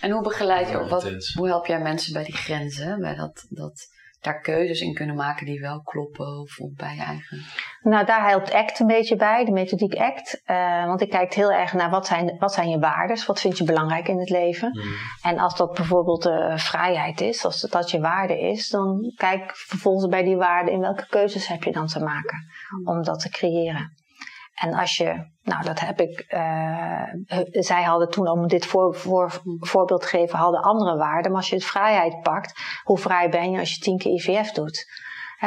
[0.00, 3.00] En hoe begeleid je, wat, hoe help jij mensen bij die grenzen?
[3.00, 3.88] Bij dat, dat
[4.20, 7.42] daar keuzes in kunnen maken die wel kloppen of, bij je eigen.
[7.82, 10.42] Nou, daar helpt ACT een beetje bij, de methodiek ACT.
[10.44, 13.58] Eh, want ik kijk heel erg naar wat zijn, wat zijn je waardes, wat vind
[13.58, 14.68] je belangrijk in het leven.
[14.72, 14.92] Mm.
[15.22, 20.06] En als dat bijvoorbeeld eh, vrijheid is, als dat je waarde is, dan kijk vervolgens
[20.06, 22.38] bij die waarde in welke keuzes heb je dan te maken
[22.84, 23.98] om dat te creëren.
[24.60, 27.02] En als je, nou dat heb ik, eh,
[27.50, 31.30] zij hadden toen, om dit voor, voor, voorbeeld te geven, hadden andere waarden.
[31.30, 34.52] Maar als je het vrijheid pakt, hoe vrij ben je als je tien keer IVF
[34.52, 34.86] doet?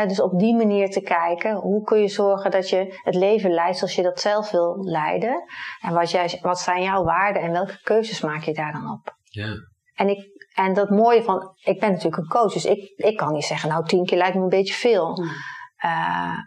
[0.08, 3.78] Dus op die manier te kijken, hoe kun je zorgen dat je het leven leidt
[3.78, 5.44] zoals je dat zelf wil leiden?
[5.82, 9.16] En wat, jij, wat zijn jouw waarden en welke keuzes maak je daar dan op?
[9.24, 9.54] Ja.
[9.94, 13.34] En, ik, en dat mooie van, ik ben natuurlijk een coach, dus ik, ik kan
[13.34, 15.18] niet zeggen, nou tien keer lijkt me een beetje veel.
[15.18, 15.30] Mm.
[15.76, 16.38] Eh,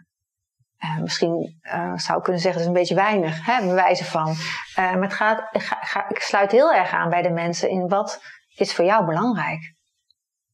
[0.77, 4.05] eh, misschien eh, zou ik kunnen zeggen, dat is een beetje weinig, hè, bij wijze
[4.05, 4.27] van.
[4.75, 7.69] Eh, maar het gaat, ik, ga, ga- ik sluit heel erg aan bij de mensen
[7.69, 8.21] in wat
[8.55, 9.75] is voor jou belangrijk.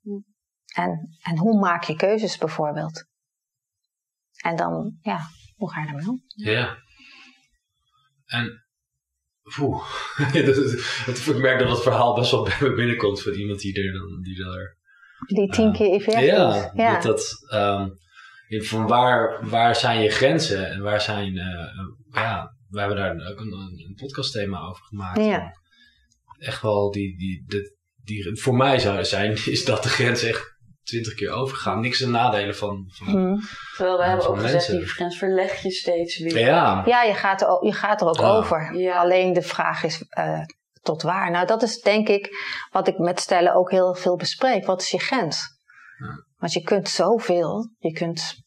[0.01, 0.25] Mm.
[0.75, 3.05] En, en hoe maak je keuzes bijvoorbeeld?
[4.43, 5.19] En dan, ja,
[5.55, 6.23] hoe ga je daarmee om?
[6.27, 6.77] Ja.
[8.25, 8.63] En,
[9.55, 9.83] poeh.
[10.33, 10.45] Dat
[11.05, 13.93] dat- ik merk dat het verhaal best wel bij me binnenkomt van iemand die er
[13.93, 14.77] dan, die daar...
[15.27, 16.71] Die tien keer IVF ja.
[16.73, 17.29] Ja, dat dat...
[17.49, 17.89] ehm,
[18.61, 21.69] van waar, waar zijn je grenzen en waar zijn, uh,
[22.11, 25.25] ja, we hebben daar ook een, een podcastthema over gemaakt.
[25.25, 25.51] Ja.
[26.37, 30.53] Echt wel, die, die, die, die, voor mij zou zijn, is dat de grens echt
[30.83, 31.79] twintig keer overgaan.
[31.79, 32.85] Niks een nadelen van.
[32.87, 33.41] van Hmm.
[33.75, 34.59] Terwijl we hebben ook mensen.
[34.59, 36.39] gezegd, die grens verleg je steeds weer.
[36.39, 38.75] Ja, Ja, je gaat er, je gaat er ook over.
[38.75, 38.97] Ja.
[38.97, 40.41] Alleen de vraag is eh,
[40.81, 41.31] tot waar.
[41.31, 42.29] Nou, dat is denk ik
[42.71, 44.65] wat ik met stellen ook heel veel bespreek.
[44.65, 45.47] Wat is je grens?
[45.97, 46.25] Ja.
[46.37, 47.69] Want je kunt zoveel.
[47.77, 48.42] Je kunt,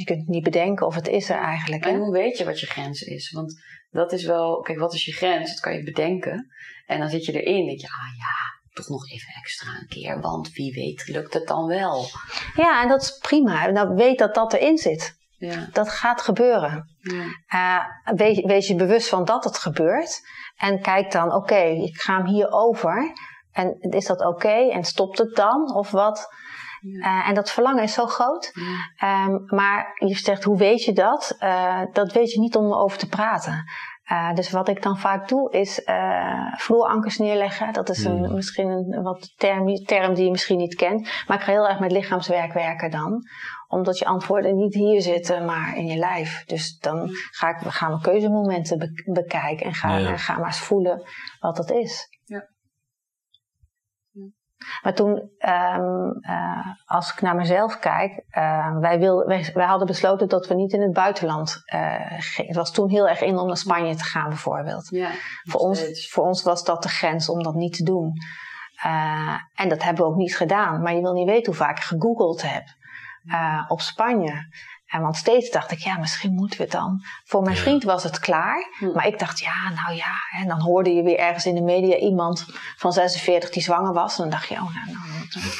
[0.00, 1.84] je kunt niet bedenken of het is er eigenlijk.
[1.84, 1.98] En Hè?
[1.98, 3.30] hoe weet je wat je grens is?
[3.30, 3.54] Want
[3.90, 5.50] dat is wel, kijk, wat is je grens?
[5.50, 6.50] Dat kan je bedenken.
[6.86, 10.20] En dan zit je erin, denk je, ah ja, toch nog even extra een keer,
[10.20, 12.06] want wie weet lukt het dan wel.
[12.56, 13.66] Ja, en dat is prima.
[13.70, 15.18] Nou, weet dat dat erin zit.
[15.36, 16.84] Ja, Dat gaat gebeuren.
[17.00, 17.26] ja,
[18.06, 20.20] Eh, wees, wees je bewust van dat het gebeurt.
[20.56, 23.12] En kijk dan, oké, ik ga hem hier over.
[23.52, 24.70] En is dat oké?
[24.70, 25.74] En stopt het dan?
[25.74, 26.28] Of wat?
[26.80, 27.22] Ja.
[27.22, 28.50] Eh, en dat verlangen is zo groot.
[28.54, 29.24] ja.
[29.24, 31.36] Ehm, maar je zegt, hoe weet je dat?
[31.38, 33.64] Eh, dat weet je niet om erover te praten.
[34.04, 35.82] Eh, dus wat ik dan vaak doe, is
[36.56, 37.72] vloerankers neerleggen.
[37.72, 41.08] Dat is een, misschien een wat term, term die je misschien niet kent.
[41.26, 43.22] Maar ik ga heel erg met lichaamswerk werken dan.
[43.68, 46.44] Omdat je antwoorden niet hier zitten, maar in je lijf.
[46.46, 49.66] Dus dan ga ik, we gaan we keuzemomenten be- bekijken.
[49.66, 50.08] En ga, Ja.
[50.08, 51.02] en ga maar eens voelen
[51.40, 52.08] wat dat is.
[54.82, 59.86] Maar toen, ehm, eh, als ik naar mezelf kijk, eh, wij, wil, wij, wij hadden
[59.86, 62.50] besloten dat we niet in het buitenland eh, gingen.
[62.50, 64.88] Het was toen heel erg in om naar Spanje te gaan, bijvoorbeeld.
[64.90, 65.10] ja
[65.42, 66.10] Voor ons, steeds.
[66.10, 68.12] voor ons was dat de grens om dat niet te doen.
[68.82, 70.82] Eh, en dat hebben we ook niet gedaan.
[70.82, 72.64] Maar je wil niet weten hoe vaak ik gegoogeld heb
[73.68, 74.48] op Spanje.
[74.90, 77.04] En want steeds dacht ik, ja, misschien moeten we het dan.
[77.24, 78.68] Voor mijn vriend was het klaar.
[78.78, 78.92] Hm.
[78.92, 80.14] Maar ik dacht, ja, nou ja.
[80.40, 84.16] En dan hoorde je weer ergens in de media iemand van 46 die zwanger was.
[84.16, 85.56] En dan dacht je, oh, nou, nou het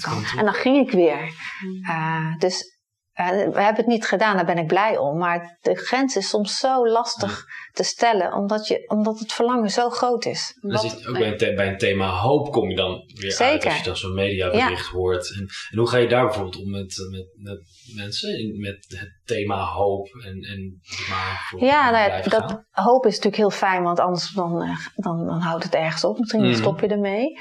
[0.00, 1.32] kan, kan en dan ging ik weer.
[1.58, 1.90] Hm.
[1.90, 2.80] Eh, dus
[3.14, 3.22] we
[3.62, 5.18] hebben het niet gedaan, daar ben ik blij om.
[5.18, 9.90] Maar de grens is soms zo lastig te stellen, omdat, je, omdat het verlangen zo
[9.90, 10.58] groot is.
[10.60, 13.76] Wat- ook bij een, the- bij een thema hoop kom je dan weer uit als
[13.78, 15.34] je dan zo'n mediabericht hoort.
[15.34, 17.60] En, en hoe ga je daar bijvoorbeeld om met, met, met
[17.96, 22.66] mensen, in, met het thema hoop en, en maar Ja, nou ja, dat, gaan?
[22.70, 26.18] hoop is natuurlijk heel fijn, want anders dan, eh, dan, dan houdt het ergens op.
[26.18, 26.54] Misschien Mhm.
[26.54, 27.38] stop je ermee.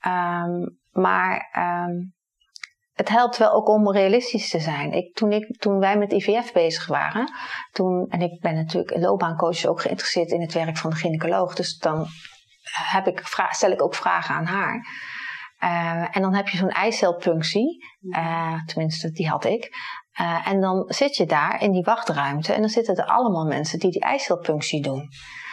[0.00, 1.92] Ehm, maar ehm,
[2.96, 4.92] het helpt wel ook om realistisch te zijn.
[4.92, 7.32] Ik, toen, ik, toen wij met IVF bezig waren,
[7.72, 11.54] toen, en ik ben natuurlijk een loopbaancoach ook geïnteresseerd in het werk van de gynaecoloog,
[11.54, 12.06] dus dan
[12.90, 14.86] heb ik, stel ik ook vragen aan haar.
[15.58, 19.70] Eh, en dan heb je zo'n eicelpunctie, eh, tenminste die had ik.
[20.12, 23.78] Eh, en dan zit je daar in die wachtruimte en dan zitten er allemaal mensen
[23.78, 25.08] die die eicelpunctie doen.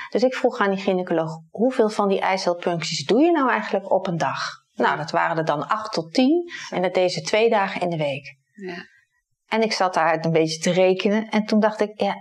[0.10, 4.08] Dus ik vroeg aan die gynaecoloog, hoeveel van die eicelpuncties doe je nou eigenlijk op
[4.08, 4.62] een dag?
[4.74, 7.90] Nou, dat waren er dan acht tot tien en dat deed ze twee dagen in
[7.90, 8.38] de week.
[8.52, 8.86] Ja.
[9.48, 12.16] En ik zat daar een beetje te rekenen en toen dacht ik, ja,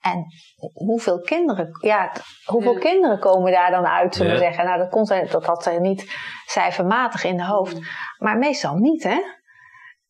[0.00, 0.24] en
[0.72, 2.12] hoeveel kinderen, ja,
[2.44, 2.78] hoeveel Ja.
[2.78, 4.44] kinderen komen daar dan uit, zullen we Ja.
[4.44, 4.64] zeggen?
[4.64, 6.16] Nou, dat, kon zij, dat had zij niet
[6.46, 7.78] cijfermatig in de hoofd,
[8.18, 9.20] maar meestal niet, hè?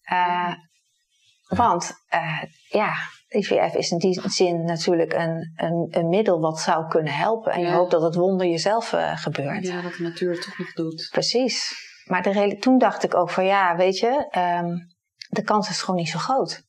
[0.03, 0.55] Eh,
[1.49, 2.93] want, eh, ja,
[3.29, 7.53] IVF is in die zin natuurlijk een, een, een middel wat zou kunnen helpen.
[7.53, 9.67] En je hoopt dat het wonder jezelf eh, gebeurt.
[9.67, 11.09] ja, dat de natuur het toch nog doet.
[11.11, 11.73] Precies.
[12.05, 14.69] Maar de toen dacht ik ook van ja, weet je, ehm,
[15.29, 16.63] de kans is gewoon niet zo groot.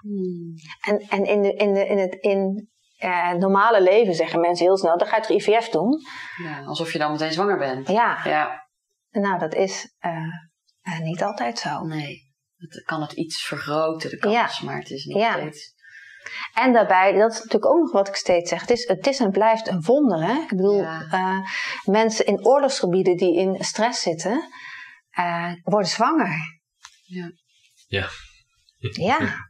[0.00, 0.54] Hmm.
[0.86, 4.76] En, en in, de, in, de, in het in, eh, normale leven zeggen mensen heel
[4.78, 6.00] snel, dan ga je toch IVF doen?
[6.42, 7.88] Ja, alsof je dan meteen zwanger bent.
[7.88, 8.68] Ja, Ja,
[9.10, 11.82] nou dat is eh, niet altijd zo.
[11.82, 12.26] nee.
[12.56, 15.32] Het kan het iets vergroten, de kans, maar het is niet Ja.
[15.32, 15.76] steeds...
[16.54, 19.20] En daarbij, dat is natuurlijk ook nog wat ik steeds zeg, het is, het is
[19.20, 20.22] en blijft een wonder.
[20.22, 20.32] Hè?
[20.42, 21.06] Ik bedoel, Ja.
[21.10, 21.38] eh,
[21.84, 24.48] mensen in oorlogsgebieden die in stress zitten,
[25.10, 26.60] eh, worden zwanger.
[27.06, 27.30] Ja.
[27.86, 28.08] Ja.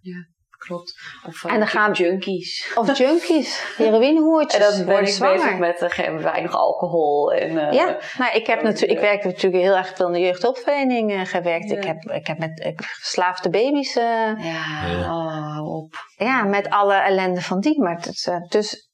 [0.01, 0.95] Ja, Klopt.
[1.27, 2.73] Of En dan gaan- junkies.
[2.75, 5.37] of junkies, heroïnehoertjes En dan ben worden ik zwanger.
[5.59, 7.33] bezig met uh, weinig alcohol.
[7.33, 10.21] En, eh, Ja, nou, ik, heb natuurlijk, ik werk natuurlijk heel erg veel in de
[10.21, 11.71] jeugdhulpverlening eh, gewerkt.
[11.71, 11.77] Ja.
[11.77, 15.15] Ik, heb, ik heb met ik, verslaafde baby's, eh, Ja, Ja.
[15.61, 15.95] oh, op.
[16.17, 17.81] ja, met alle ellende van die.
[17.83, 18.88] Maar het eh, dus,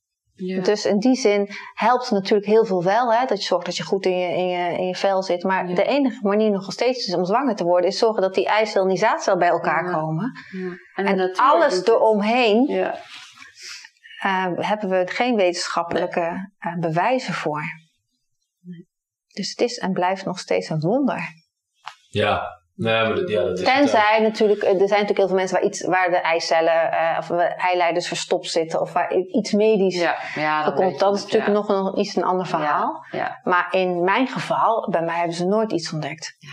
[0.46, 0.62] Ja.
[0.62, 3.12] dus in die zin helpt het natuurlijk heel veel wel.
[3.12, 5.42] Hè, dat je zorgt dat je goed in je, in je, in je vel zit.
[5.42, 5.74] Maar Ja.
[5.74, 7.90] de enige manier nog steeds is om zwanger te worden...
[7.90, 9.92] is zorgen dat die eicel en die zaadcel bij elkaar Ja.
[9.98, 10.32] komen.
[10.52, 11.04] Ja.
[11.04, 12.98] En, alles eromheen Ja.
[14.22, 17.62] eh, hebben we geen wetenschappelijke eh, bewijzen voor.
[19.32, 21.28] Dus het is en blijft nog steeds een wonder.
[22.08, 22.42] Ja,
[22.74, 25.56] nee, maar dat, ja, dat is het Tenzij natuurlijk, er zijn natuurlijk heel veel mensen
[25.56, 30.16] waar, iets, waar de eicellen eh, of eileiders verstopt zitten of waar iets medisch Ja,
[30.34, 30.98] ja, dat, komt.
[30.98, 31.58] Dat is natuurlijk ja.
[31.58, 33.04] nog, nog iets een ander verhaal.
[33.10, 33.40] Ja, ja.
[33.42, 36.36] Maar in mijn geval, bij mij hebben ze nooit iets ontdekt.
[36.38, 36.52] Ja.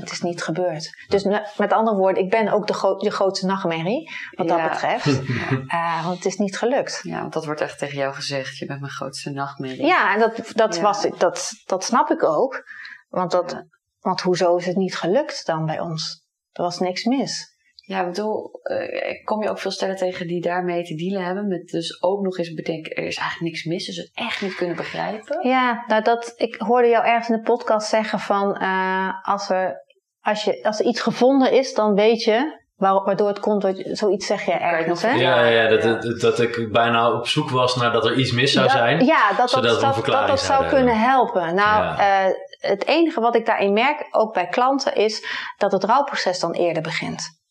[0.00, 1.04] Het is niet gebeurd.
[1.08, 1.24] Dus
[1.56, 5.06] met andere woorden, ik ben ook de, gro de grootste nachtmerrie, wat dat betreft.
[5.06, 7.00] Uh, want het is niet gelukt.
[7.02, 8.56] Ja, want dat wordt echt tegen jou gezegd.
[8.58, 9.86] Je bent mijn grootste nachtmerrie.
[9.86, 12.62] Ja, en dat, dat, Was, dat, dat snap ik ook.
[13.08, 13.64] Want, dat,
[14.04, 16.26] want hoezo is het niet gelukt dan bij ons?
[16.52, 17.52] Er was niks mis.
[17.74, 21.48] Ja, ik bedoel, uh, kom je ook veel stellen tegen die daarmee te dealen hebben.
[21.48, 23.86] Met dus ook nog eens bedenken, er is eigenlijk niks mis.
[23.86, 25.48] Dus het echt niet kunnen begrijpen.
[25.48, 29.84] Ja, nou dat, ik hoorde jou ergens in de podcast zeggen van, uh, als, er,
[30.20, 34.26] als, je, als er iets gevonden is, dan weet je waardoor het komt, dat zoiets
[34.26, 35.12] zeg je ergens, hè?
[35.12, 38.52] Ja, ja, dat, dat, dat, ik bijna op zoek was naar dat er iets mis
[38.52, 39.04] zou zijn.
[39.04, 41.54] ja, dat dat, dat, dat, dat zou kunnen helpen.
[41.54, 42.26] Nou, uh,
[42.66, 46.82] het enige wat ik daarin merk, ook bij klanten, is dat het rouwproces dan eerder
[46.82, 47.42] begint.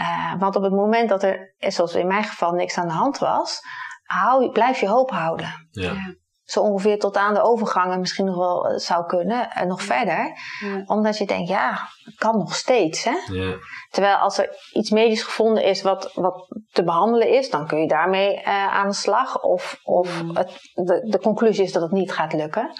[0.00, 3.18] Uh, want op het moment dat er, zoals in mijn geval, niks aan de hand
[3.18, 3.60] was,
[4.02, 5.68] hou, blijf je hoop houden.
[5.70, 5.94] Ja.
[6.44, 10.38] Zo ongeveer tot aan de overgangen misschien nog wel eh, zou kunnen, en nog verder.
[10.60, 10.82] Ja.
[10.86, 13.04] Omdat je denkt, ja, het kan nog steeds.
[13.04, 13.16] Hè?
[13.32, 13.54] Ja.
[13.90, 17.88] Terwijl als er iets medisch gevonden is wat, wat te behandelen is, dan kun je
[17.88, 19.42] daarmee uh, aan de slag.
[19.42, 22.72] Of, of het, de, de conclusie is dat het niet gaat lukken,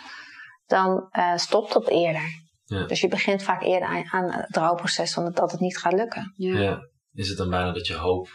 [0.66, 2.44] dan uh, stopt dat eerder.
[2.64, 2.87] Ja.
[2.87, 6.33] Dus je begint vaak eerder aan, aan het rouwproces van dat het niet gaat lukken.
[6.37, 6.59] Ja.
[6.59, 6.88] ja.
[7.12, 8.29] Is het dan bijna dat je hoop,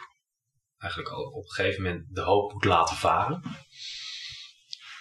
[0.78, 3.42] eigenlijk op een gegeven moment de hoop moet laten varen?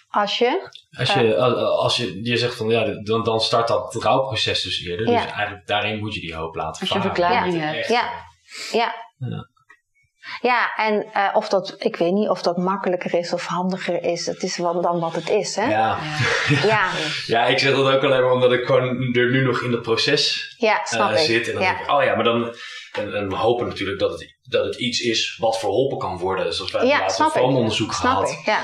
[0.08, 0.68] Als je?
[0.98, 4.80] Als je, uh, als je, je zegt van ja, dan, dan start dat rouwproces dus
[4.80, 5.06] eerder.
[5.06, 7.02] Dus eigenlijk daarin moet je die hoop laten varen.
[7.02, 7.88] Als je verklaring hebt.
[7.88, 8.10] Ja.
[8.72, 8.94] ja.
[10.40, 10.72] Ja.
[10.76, 14.26] En uh, of dat, ik weet niet of dat makkelijker is of handiger is.
[14.26, 15.70] Het is wel dan wat het is, hè?
[15.70, 15.98] Ja.
[16.62, 16.90] Ja.
[17.26, 19.82] ja, ik zeg dat ook alleen maar omdat ik gewoon er nu nog in het
[19.82, 21.46] proces ja, snap uh, zit.
[21.46, 22.54] En dan denk ik, oh ja, maar dan...
[22.90, 26.54] En, en we hopen natuurlijk dat het, dat het iets is wat verholpen kan worden.
[26.54, 28.30] Zoals wij ja, het laatste foamonderzoek gehad.
[28.30, 28.62] Ik, ja.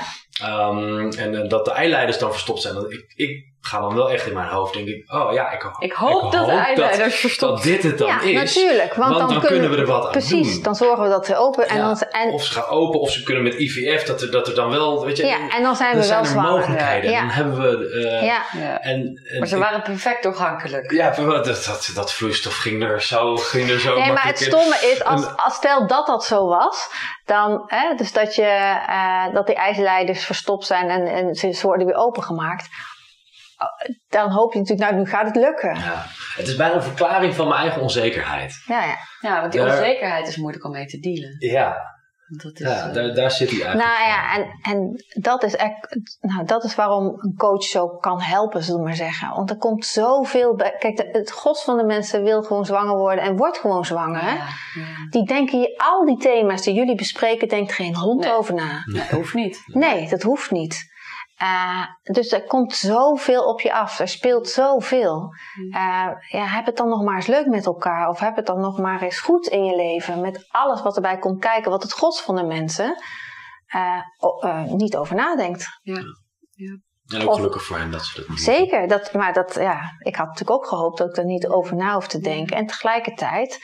[0.69, 2.75] Um, en, en dat de eileiders dan verstopt zijn.
[2.89, 5.91] Ik, ik ga dan wel echt in mijn hoofd, denk ik, oh ja, ik, ik
[5.91, 8.33] hoop ik dat de eileiders verstopt Dat dit het dan ja, is.
[8.33, 8.93] natuurlijk.
[8.93, 10.63] Want, dan, kunnen we er wat aan precies, doen.
[10.63, 11.69] dan zorgen we dat ze open.
[11.69, 14.47] En dan, en, of ze gaan open, of ze kunnen met IVF, dat er, dat
[14.47, 15.25] er dan wel, weet je.
[15.25, 16.51] Ja, en dan zijn we wel zwanger.
[16.51, 17.11] mogelijkheden.
[17.11, 17.19] Ja.
[17.19, 17.95] Dan hebben we...
[18.21, 18.43] Uh, ja.
[18.81, 20.91] En, en, maar ze waren perfect toegankelijk.
[20.91, 24.75] Ja, dat, dat, dat vloeistof ging er zo, ging er zo Nee, maar het stomme
[24.75, 26.89] is, als, als stel dat dat zo was,
[27.25, 31.87] dan, hè, dus dat, je, uh, dat die ijsleiders verstopt zijn en, en ze worden
[31.87, 32.69] weer opengemaakt
[34.09, 35.75] dan hoop je natuurlijk, nou, nu gaat het lukken.
[35.75, 36.05] Ja.
[36.35, 38.63] Het is bijna een verklaring van mijn eigen onzekerheid.
[38.65, 38.95] Ja, ja.
[39.19, 41.35] ja want die onzekerheid is moeilijk om mee te dealen.
[41.39, 41.95] Ja.
[42.27, 43.89] Dat is, ja, daar, daar zit hij eigenlijk.
[43.89, 48.21] Nou ja, en, en dat, is echt, nou, dat is waarom een coach zo kan
[48.21, 49.29] helpen, zullen we maar zeggen.
[49.29, 50.75] Want er komt zoveel bij.
[50.79, 54.23] Kijk, het gros van de mensen wil gewoon zwanger worden en wordt gewoon zwanger.
[54.23, 54.35] Ja,
[54.75, 55.09] ja.
[55.09, 58.83] Die denken je, al die thema's die jullie bespreken, denkt geen hond over na.
[58.85, 59.63] Nee, dat hoeft niet.
[59.65, 60.95] Nee, dat hoeft niet.
[61.41, 63.99] Uh, dus er komt zoveel op je af.
[63.99, 65.33] Er speelt zoveel.
[65.69, 68.09] Uh, ja, heb het dan nog maar eens leuk met elkaar.
[68.09, 70.21] Of heb het dan nog maar eens goed in je leven.
[70.21, 71.71] Met alles wat erbij komt kijken.
[71.71, 72.95] Wat het gods van de mensen
[73.75, 75.79] uh, niet over nadenkt.
[75.81, 76.01] Ja.
[76.51, 76.77] ja.
[77.07, 78.87] En ook gelukkig voor hen dat ze dat niet Zeker.
[78.87, 81.93] Dat, maar dat, ja, ik had natuurlijk ook gehoopt dat ik er niet over na
[81.93, 82.57] hoef te denken.
[82.57, 83.59] En tegelijkertijd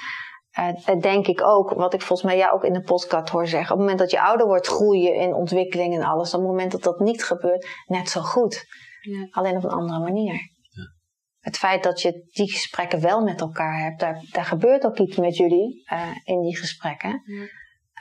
[0.60, 3.72] uh, denk ik ook, wat ik volgens mij jou ook in de podcast hoor zeggen.
[3.72, 6.34] Op het moment dat je ouder wordt, groei je in ontwikkeling en alles.
[6.34, 8.66] Op het moment dat dat niet gebeurt, net zo goed.
[9.02, 9.28] Ja.
[9.32, 10.34] Alleen op een andere manier.
[10.34, 10.94] Ja.
[11.40, 15.18] Het feit dat je die gesprekken wel met elkaar hebt, daar, daar gebeurt ook iets
[15.18, 17.22] met jullie uh, in die gesprekken.
[17.26, 17.48] Ja.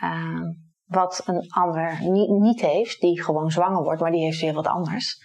[0.03, 0.49] Uh,
[0.85, 4.67] wat een ander niet, niet, heeft, die gewoon zwanger wordt, maar die heeft weer wat
[4.67, 5.21] anders.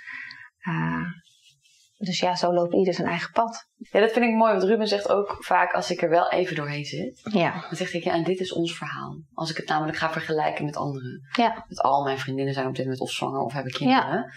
[1.98, 3.68] Dus ja, zo loopt ieder zijn eigen pad.
[3.76, 4.52] Ja, dat vind ik mooi.
[4.52, 7.22] Want Ruben zegt ook vaak als ik er wel even doorheen zit.
[7.24, 7.52] Ja.
[7.52, 9.22] Dan zegt hij, ja, en dit is ons verhaal.
[9.34, 11.28] Als ik het namelijk ga vergelijken met anderen.
[11.36, 11.66] Ja.
[11.68, 14.12] Met al mijn vriendinnen zijn op dit moment of zwanger of hebben kinderen.
[14.12, 14.32] Ja.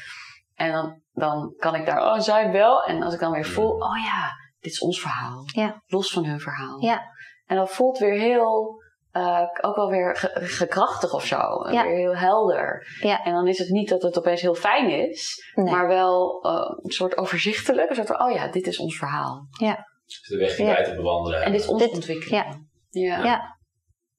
[0.55, 2.83] En dan, dan kan ik daar, oh, zij wel.
[2.83, 5.43] En als ik dan weer voel, oh ja, dit is ons verhaal.
[5.45, 5.83] Ja.
[5.87, 6.83] Los van hun verhaal.
[6.83, 7.03] Ja.
[7.47, 8.80] En dat voelt weer heel
[9.13, 11.37] uh, ook wel weer ge gekrachtig of zo.
[11.71, 11.83] Ja.
[11.83, 12.87] Weer heel helder.
[13.01, 13.25] Ja.
[13.25, 15.75] En dan is het niet dat het opeens heel fijn is, nee.
[15.75, 17.89] maar wel uh, een soort overzichtelijk.
[17.89, 19.47] Een soort van, oh ja, dit is ons verhaal.
[19.59, 19.87] Ja.
[20.29, 20.73] de weg die ja.
[20.73, 22.31] wij te bewandelen En dit is onze ontwikkeling.
[22.31, 22.61] Ja.
[22.91, 23.25] Ja.
[23.25, 23.57] ja.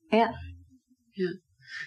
[0.07, 0.29] ja.
[1.09, 1.39] ja.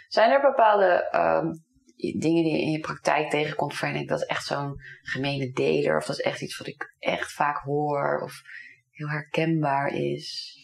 [0.08, 1.62] Zijn er bepaalde um,
[1.96, 5.50] dingen die je in je praktijk tegenkomt waarvan je denkt dat is echt zo'n gemene
[5.50, 8.42] deler of dat is echt iets wat ik echt vaak hoor of
[8.90, 10.56] heel herkenbaar is?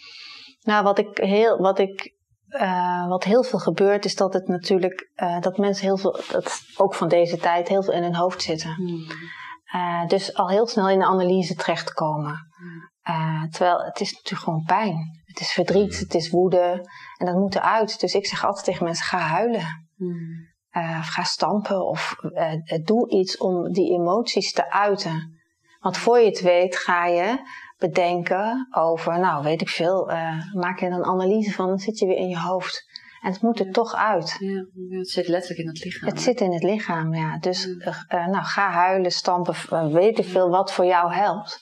[0.60, 2.14] Nou, wat ik heel, wat ik
[2.50, 6.60] uh, wat heel veel gebeurt, is dat het natuurlijk uh, dat mensen heel veel, dat
[6.76, 8.74] ook van deze tijd, heel veel in hun hoofd zitten.
[8.74, 9.06] Hmm.
[9.74, 12.48] Uh, dus al heel snel in de analyse terechtkomen.
[12.56, 13.50] Hmm.
[13.50, 15.22] terwijl het is natuurlijk gewoon pijn.
[15.24, 18.00] Het is verdriet, het is woede en dat moet eruit.
[18.00, 19.88] Dus ik zeg altijd tegen mensen: ga huilen.
[19.96, 20.48] Hmm.
[21.00, 22.16] of ga stampen of
[22.84, 25.40] doe iets om die emoties te uiten.
[25.80, 27.38] Want voor je het weet ga je
[27.80, 31.98] bedenken over, nou weet ik veel, uh, maak je er een analyse van, dan zit
[31.98, 32.88] je weer in je hoofd.
[33.20, 34.36] En het moet er toch uit.
[34.38, 34.64] Ja,
[34.98, 36.08] het zit letterlijk in het lichaam.
[36.08, 37.38] Het zit in het lichaam, ja.
[37.38, 41.60] Dus uh, nou, ga huilen, stampen, weet ik veel wat voor jou helpt.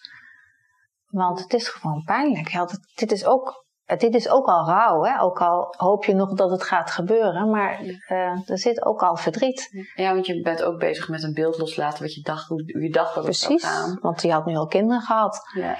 [1.08, 2.66] Want het is gewoon pijnlijk.
[2.94, 5.20] Dit, is ook, dit is ook al rouw, hè?
[5.20, 7.50] ook al hoop je nog dat het gaat gebeuren.
[7.50, 9.68] Maar uh, er zit ook al verdriet.
[9.94, 12.90] Ja, want je bent ook bezig met een beeld loslaten wat je dacht, hoe, je
[12.90, 13.98] dacht dat Precies, het zou gaan.
[14.00, 15.40] want je had nu al kinderen gehad.
[15.54, 15.78] Ja.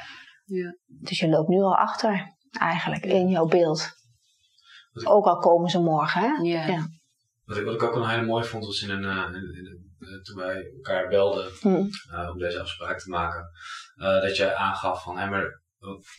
[0.48, 0.76] Ja.
[0.86, 3.88] Dus je loopt nu al achter, eigenlijk, in jouw beeld.
[5.04, 6.42] Ook al komen ze morgen, hè?
[6.42, 6.66] Ja.
[6.66, 6.86] ja.
[7.44, 9.94] Wat, ik, wat ik ook een hele mooi vond, was in een, uh, in, in,
[9.98, 11.88] uh, toen wij elkaar belden hmm.
[12.12, 13.50] uh, om deze afspraak te maken,
[13.96, 15.62] dat je aangaf van, hé, maar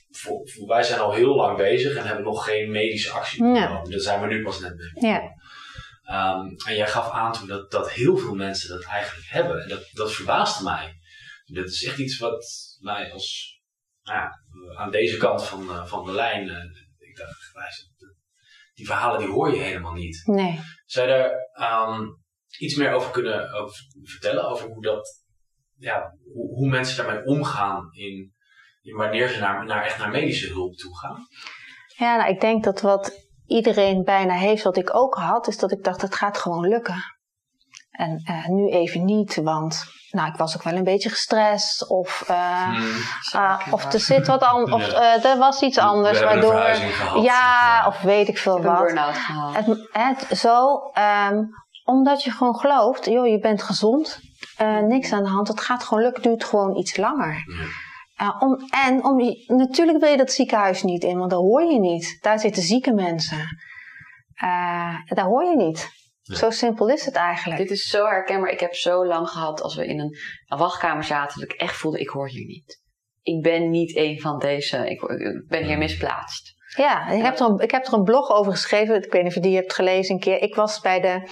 [0.10, 3.90] voor, voor, wij zijn al heel lang bezig en hebben nog geen medische actie genomen.
[3.90, 5.12] Daar zijn we nu pas net mee.
[5.12, 5.22] Ja.
[6.12, 9.62] Um, en jij gaf aan toen dat, dat heel veel mensen dat eigenlijk hebben.
[9.64, 11.00] En dat, dat verbaasde mij.
[11.46, 12.46] Dat is echt iets wat
[12.80, 13.59] mij als,
[14.10, 14.32] nou ja,
[14.76, 16.50] aan deze kant van, van de lijn,
[16.98, 17.50] ik dacht,
[18.74, 20.22] die verhalen die hoor je helemaal niet.
[20.26, 20.60] Nee.
[20.86, 22.18] Zou je daar um,
[22.60, 24.50] iets meer over kunnen over vertellen?
[24.50, 25.24] Over hoe dat,
[25.78, 28.34] ja, hoe, hoe mensen daarmee omgaan in,
[28.82, 31.28] in wanneer ze naar, naar, echt naar medische hulp toe gaan?
[31.98, 35.72] Ja, nou, ik denk dat wat iedereen bijna heeft, wat ik ook had, is dat
[35.72, 37.04] ik dacht, het gaat gewoon lukken.
[38.00, 41.90] En uh, nu even niet, want nou, ik was ook wel een beetje gestrest.
[41.90, 42.86] Of, uh, hmm,
[43.36, 44.74] uh, of er zit wat anders.
[44.74, 46.22] Of uh, er was iets anders.
[46.22, 46.54] waardoor.
[46.54, 48.90] Gehad, ja, of weet ik veel ik wat.
[48.90, 49.56] Een gehad.
[49.66, 50.82] Het, het, zo,
[51.30, 51.50] um,
[51.84, 54.20] omdat je gewoon gelooft, joh, je bent gezond.
[54.88, 55.48] niks aan de hand.
[55.48, 56.22] Het gaat gewoon lukken.
[56.22, 57.44] duurt gewoon iets langer.
[58.18, 58.36] Ja.
[58.40, 62.18] om, en om, natuurlijk wil je dat ziekenhuis niet in, want daar hoor je niet.
[62.22, 63.58] Daar zitten zieke mensen.
[65.06, 65.98] daar hoor je niet.
[66.36, 67.62] Zo simpel is het eigenlijk.
[67.62, 68.52] Dit is zo herkenbaar.
[68.52, 70.18] Ik heb zo lang gehad als we in een,
[70.58, 72.82] wachtkamer zaten dat ik echt voelde, ik hoor hier niet.
[73.22, 76.54] Ik ben niet een van deze, ik, ik ben hier misplaatst.
[76.76, 79.04] Ja, ik heb, er een, ik heb er een blog over geschreven.
[79.04, 80.42] Ik weet niet of je die hebt gelezen een keer.
[80.42, 81.30] Ik was bij de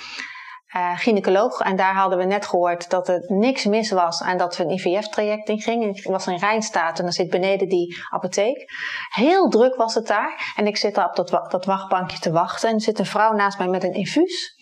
[0.76, 4.58] uh, gynaecoloog en daar hadden we net gehoord dat er niks mis was en dat
[4.58, 5.90] we een IVF-traject in gingen.
[5.90, 8.66] Ik was in Rijnstaat en dan zit beneden die apotheek.
[9.10, 12.70] Heel druk was het daar en ik zit daar op dat, dat wachtbankje te wachten
[12.70, 14.56] en er zit een vrouw naast mij met een infuus.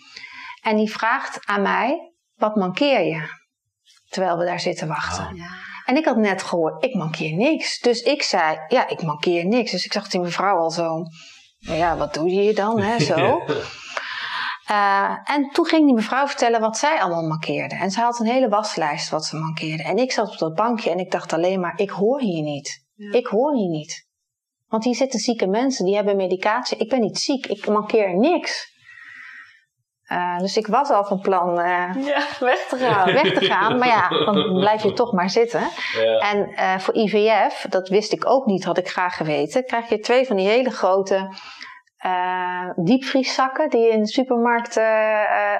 [0.66, 3.30] En die vraagt aan mij, wat mankeer je?
[4.10, 5.26] Terwijl we daar zitten wachten.
[5.26, 5.38] Oh.
[5.38, 5.48] Ja.
[5.86, 7.80] En ik had net gehoord, ik mankeer niks.
[7.80, 9.72] Dus ik zei, ja, ik mankeer niks.
[9.72, 11.04] Dus ik zag die mevrouw al zo,
[11.60, 13.44] nou ja, wat doe je hier dan, hè, zo.
[14.72, 17.76] Uh, en toen ging die mevrouw vertellen wat zij allemaal mankeerde.
[17.76, 19.84] En ze had een hele waslijst wat ze mankeerde.
[19.84, 22.86] En ik zat op dat bankje en ik dacht alleen maar, ik hoor hier niet.
[22.94, 23.12] Ja.
[23.12, 24.08] Ik hoor hier niet.
[24.68, 26.78] Want hier zitten zieke mensen, die hebben medicatie.
[26.78, 28.74] Ik ben niet ziek, ik mankeer niks.
[30.12, 33.14] Uh, dus ik was al van plan uh, ja, weg te gaan.
[33.14, 35.68] Weg te gaan, maar ja, dan blijf je toch maar zitten.
[35.94, 36.32] Ja.
[36.32, 40.00] En uh, voor IVF, dat wist ik ook niet, had ik graag geweten, krijg je
[40.00, 41.34] twee van die hele grote
[42.76, 44.80] diepvrieszakken die je in de supermarkt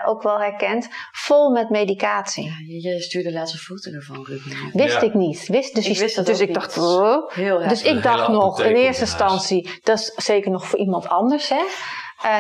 [0.06, 2.44] ook wel herkent, vol met medicatie.
[2.46, 4.70] Ja, je stuurde laatste foto ervan, Ruben.
[4.74, 5.48] Wist ik niet.
[5.48, 6.56] Wist, dus ik, wist dat dus ik niet.
[6.56, 7.32] dacht, oh.
[7.32, 11.50] Heel dus ik dacht nog in eerste instantie, dat is zeker nog voor iemand anders,
[11.50, 11.64] hè?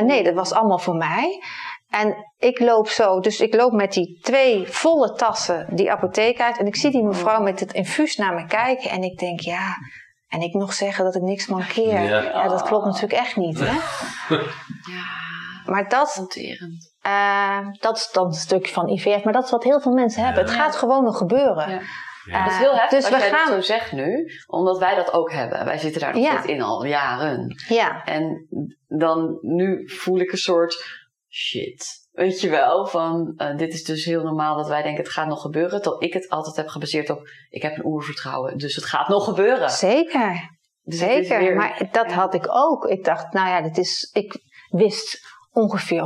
[0.01, 1.41] nee, dat was allemaal voor mij.
[2.01, 6.57] En ik loop zo, dus ik loop met die twee volle tassen die apotheek uit.
[6.57, 8.89] En ik zie die mevrouw met het infuus naar me kijken.
[8.89, 9.73] En ik denk, ja,
[10.27, 12.01] en ik nog zeggen dat ik niks mankeer.
[12.01, 13.73] Ja, ja dat klopt natuurlijk echt niet, hè?
[14.95, 16.37] Ja, maar dat.
[17.05, 19.23] Uh, dat is dan een stukje van IVF.
[19.23, 20.43] Maar dat is wat heel veel mensen hebben.
[20.43, 21.69] Het gaat gewoon nog gebeuren.
[21.69, 21.81] Ja.
[22.25, 22.43] Ja.
[22.43, 24.95] Dat is heel heftig dus als we jij gaan- dat zo zegt nu, omdat wij
[24.95, 25.65] dat ook hebben.
[25.65, 26.31] Wij zitten daar nog Ja.
[26.31, 27.55] steeds in al jaren.
[27.67, 28.47] Ja, En
[28.87, 30.75] dan nu voel ik een soort
[31.35, 31.85] shit.
[32.11, 35.27] Weet je wel, van eh, dit is dus heel normaal dat wij denken het gaat
[35.27, 35.81] nog gebeuren.
[35.81, 39.25] Tot ik het altijd heb gebaseerd op ik heb een oervertrouwen, dus het gaat nog
[39.25, 39.69] gebeuren.
[39.69, 40.53] zeker.
[40.81, 41.39] Dus Zeker.
[41.39, 42.15] weer- Maar dat ja.
[42.15, 42.85] had ik ook.
[42.85, 44.37] Ik dacht, nou ja, dit is, ik
[44.69, 45.19] wist
[45.51, 46.01] ongeveer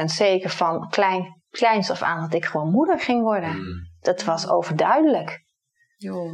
[0.00, 3.56] 100% zeker van klein, kleins af aan dat ik gewoon moeder ging worden.
[3.56, 3.88] Mm.
[4.00, 5.44] Dat was overduidelijk.
[5.96, 6.32] Joh.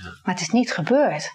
[0.00, 1.30] Maar het is niet gebeurd.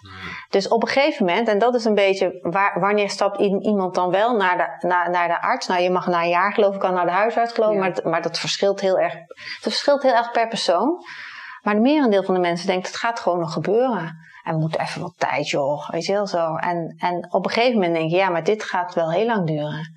[0.50, 4.10] Dus op een gegeven moment, en dat is een beetje waar, wanneer stapt iemand dan
[4.10, 5.66] wel naar de, naar, naar de arts?
[5.66, 7.80] Nou, je mag na een jaar geloof ik al naar de huisarts geloven, Ja.
[7.80, 9.12] maar, het- maar dat verschilt heel erg.
[9.12, 11.04] Het verschilt heel erg per persoon.
[11.62, 14.16] Maar de merendeel van de mensen denkt, het gaat gewoon nog gebeuren.
[14.44, 15.88] En we moeten even wat tijd, joh.
[15.90, 16.54] Weet je wel zo.
[16.56, 19.46] En, en op een gegeven moment denk je, ja, maar dit gaat wel heel lang
[19.46, 19.96] duren.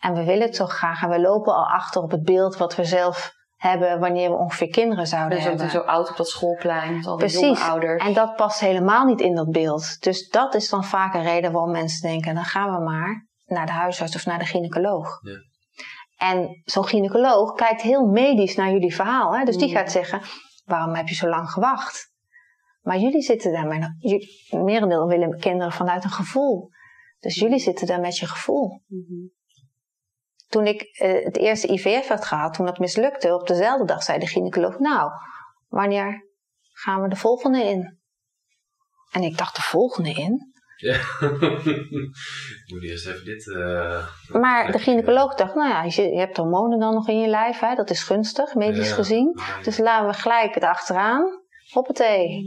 [0.00, 1.02] En we willen het zo graag.
[1.02, 4.68] En we lopen al achter op het beeld wat we zelf hebben wanneer we ongeveer
[4.68, 5.70] kinderen zouden Dus hebben.
[5.70, 7.40] zo oud op dat schoolplein, al die Precies.
[7.40, 8.04] jonge ouders.
[8.04, 10.02] En dat past helemaal niet in dat beeld.
[10.02, 13.66] Dus dat is dan vaak een reden waarom mensen denken: dan gaan we maar naar
[13.66, 15.18] de huisarts of naar de gynaecoloog.
[15.22, 15.38] Ja.
[16.28, 19.36] En zo'n gynaecoloog kijkt heel medisch naar jullie verhaal.
[19.36, 19.44] Hè?
[19.44, 19.74] Dus die Mm.
[19.74, 20.20] gaat zeggen:
[20.64, 22.14] waarom heb je zo lang gewacht?
[22.80, 23.88] Maar jullie zitten daar met
[24.64, 26.68] merendeel willen kinderen vanuit een gevoel.
[27.18, 28.82] Dus jullie zitten daar met je gevoel.
[28.86, 29.14] Mhm.
[30.56, 34.18] Toen ik eh, het eerste IVF had gehad, toen dat mislukte, op dezelfde dag zei
[34.18, 35.10] de gynaecoloog: Nou,
[35.68, 36.24] wanneer
[36.72, 37.98] gaan we de volgende in?
[39.10, 40.52] En ik dacht: De volgende in?
[40.76, 40.94] Ja.
[42.64, 43.48] ik moet eerst even dit.
[43.54, 47.28] eh, Maar de gynaecoloog dacht: Nou ja, je, je hebt hormonen dan nog in je
[47.28, 47.74] lijf, hè?
[47.74, 48.94] dat is gunstig, medisch Ja.
[48.94, 49.32] gezien.
[49.36, 49.62] Ja.
[49.62, 51.24] Dus laten we gelijk het achteraan.
[51.72, 52.44] Hoppatee.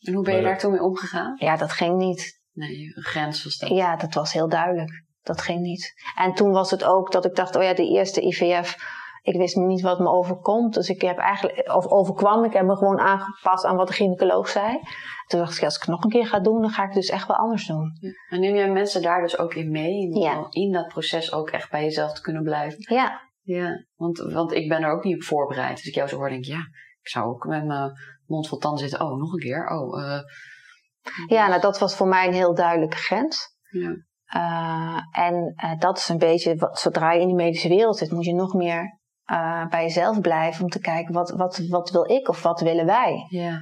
[0.00, 1.36] En hoe ben je daar toen mee omgegaan?
[1.38, 2.40] Ja, dat ging niet.
[2.52, 3.68] Nee, een grens was dat.
[3.70, 5.10] Ja, dat was heel duidelijk.
[5.22, 5.92] Dat ging niet.
[6.16, 8.76] En toen was het ook dat ik dacht, oh ja, de eerste IVF,
[9.22, 10.74] ik wist niet wat me overkomt.
[10.74, 14.48] Dus ik heb eigenlijk, of overkwam, ik heb me gewoon aangepast aan wat de gynaecoloog
[14.48, 14.78] zei.
[15.26, 16.96] Toen dacht ik, als ik het nog een keer ga doen, dan ga ik het
[16.96, 17.92] dus echt wel anders doen.
[18.28, 20.00] En neem jij mensen daar dus ook in mee?
[20.00, 20.46] In, Ja.
[20.50, 22.94] in dat proces ook echt bij jezelf te kunnen blijven?
[22.94, 25.76] Ja, Ja, want, want ik ben er ook niet op voorbereid.
[25.76, 26.66] Dus ik jou zo hoor, denk ik, ja,
[27.00, 27.92] ik zou ook met mijn
[28.26, 29.00] mond vol tanden zitten.
[29.06, 29.66] Oh, nog een keer.
[29.68, 30.20] Oh, eh,
[31.26, 33.56] ja nou, dat was voor mij een heel duidelijke grens.
[33.70, 33.96] ja.
[34.32, 38.10] Eh, en eh, dat is een beetje, wat, zodra je in die medische wereld zit,
[38.10, 42.10] moet je nog meer eh, bij jezelf blijven om te kijken, wat, wat, wat wil
[42.10, 43.26] ik of wat willen wij?
[43.28, 43.60] ja.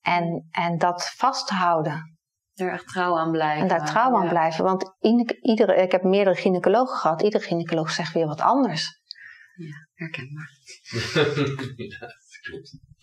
[0.00, 2.16] En, en dat vasthouden.
[2.54, 3.62] Er echt trouw aan blijven.
[3.62, 4.28] En daar trouw aan Ja.
[4.28, 4.64] blijven.
[4.64, 7.22] Want iedere, iedere, ik heb meerdere gynaecologen gehad.
[7.22, 9.00] Iedere gynaecoloog zegt weer wat anders.
[9.94, 10.48] Herkenbaar.
[10.90, 12.20] ja, klopt.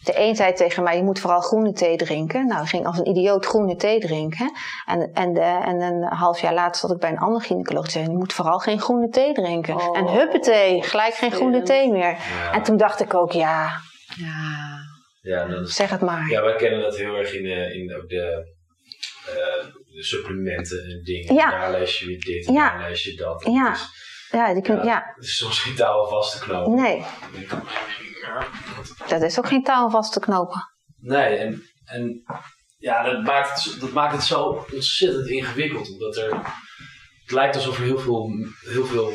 [0.03, 2.47] De een zei tegen mij, je moet vooral groene thee drinken.
[2.47, 4.51] Nou, ik ging als een idioot groene thee drinken.
[4.85, 7.83] En, en, de, en een half jaar later zat ik bij een andere gynaecoloog.
[7.83, 9.75] Die zei, je moet vooral geen groene thee drinken.
[9.75, 9.97] Oh.
[9.97, 12.09] en huppatee, gelijk geen groene thee meer.
[12.09, 12.51] Ja.
[12.53, 13.71] En toen dacht ik ook, ja,
[14.15, 14.77] Ja.
[15.21, 16.29] Ja, dan is- zeg het maar.
[16.29, 18.53] ja, wij kennen dat heel erg in, eh, in ook de,
[19.25, 19.65] eh,
[19.95, 21.33] de supplementen en dingen.
[21.35, 21.49] Ja.
[21.49, 22.77] Daar lees je weer dit en Ja.
[22.77, 23.43] daar lees je dat.
[23.51, 23.75] Ja.
[24.31, 24.83] Ja, die kun, Ja.
[24.83, 25.11] ja.
[25.15, 26.73] het is soms geen touw vast te knopen.
[26.73, 27.05] nee,
[29.07, 30.61] dat is ook geen touw vast te knopen.
[30.99, 32.23] Nee, en, en
[32.77, 35.89] ja, dat maakt, het, dat maakt het zo ontzettend ingewikkeld.
[35.91, 36.35] Omdat er,
[37.21, 39.11] het lijkt alsof er heel veel, heel veel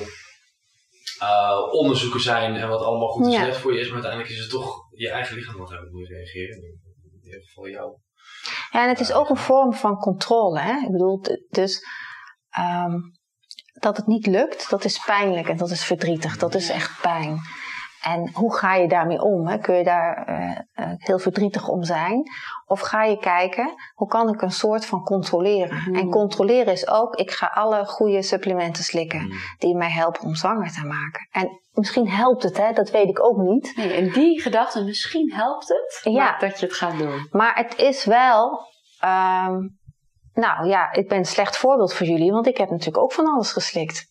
[1.18, 3.42] eh, onderzoeken zijn en wat allemaal goed en Ja.
[3.42, 3.84] slecht voor je is.
[3.86, 6.56] Maar uiteindelijk is het toch je eigen lichaam wat daarop moet reageren.
[6.56, 7.96] In ieder geval jou.
[8.70, 10.60] Ja, en het is ook een vorm van controle.
[10.60, 10.76] Hè?
[10.84, 11.80] Ik bedoel, dus
[12.50, 12.94] ehm,
[13.84, 16.36] dat het niet lukt, dat is pijnlijk en dat is verdrietig.
[16.36, 17.38] Dat is echt pijn.
[18.02, 19.46] En hoe ga je daarmee om?
[19.48, 19.58] Hè?
[19.58, 22.22] Kun je daar eh, eh, heel verdrietig om zijn?
[22.66, 25.76] Of ga je kijken, hoe kan ik een soort van controleren?
[25.78, 25.94] Hmm.
[25.94, 29.32] En controleren is ook, ik ga alle goede supplementen slikken Mm.
[29.58, 31.28] die mij helpen om zwanger te maken.
[31.32, 32.72] En misschien helpt het, hè?
[32.72, 33.72] dat weet ik ook niet.
[33.76, 36.38] Nee, en die gedachte, misschien helpt het, Ja.
[36.38, 37.28] dat je het gaat doen.
[37.30, 38.72] Maar het is wel.
[39.00, 39.56] ehm,
[40.34, 43.26] nou ja, ik ben een slecht voorbeeld voor jullie, want ik heb natuurlijk ook van
[43.26, 44.06] alles geslikt.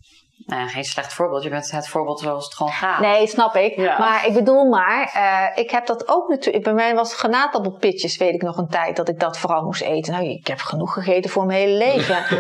[0.46, 1.44] Nou ja, geen slecht voorbeeld.
[1.44, 3.00] Je bent het voorbeeld zoals het gewoon gaat.
[3.00, 3.76] Nee, snap ik.
[3.76, 3.98] Ja.
[3.98, 6.64] Maar ik bedoel maar, eh, ik heb dat ook natuurlijk.
[6.64, 10.14] Bij mij was granaatappelpitjes, weet ik nog een tijd, dat ik dat vooral moest eten.
[10.14, 12.18] Nou, ik heb genoeg gegeten voor mijn hele leven.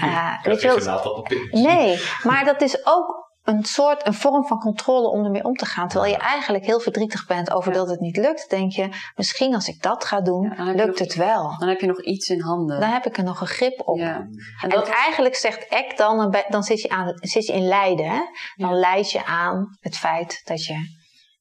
[0.00, 5.08] Eh, weet je wel, Nee, maar dat is ook een soort, een vorm van controle
[5.08, 5.88] om ermee om te gaan.
[5.88, 7.78] Terwijl je eigenlijk heel verdrietig bent over Ja.
[7.78, 10.98] dat het niet lukt, denk je, misschien als ik dat ga doen, Ja, lukt nog-
[10.98, 11.54] het wel.
[11.58, 12.80] Dan heb je nog iets in handen.
[12.80, 13.98] Dan heb ik er nog een grip op.
[13.98, 14.26] ja.
[14.62, 18.06] En dat eigenlijk zegt Eck dan, dan zit je, aan, zit je in lijden.
[18.10, 18.20] Hè?
[18.56, 20.74] Dan leid je aan het feit dat, je,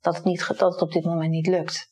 [0.01, 1.87] dat, het niet, dat het op dit moment niet lukt.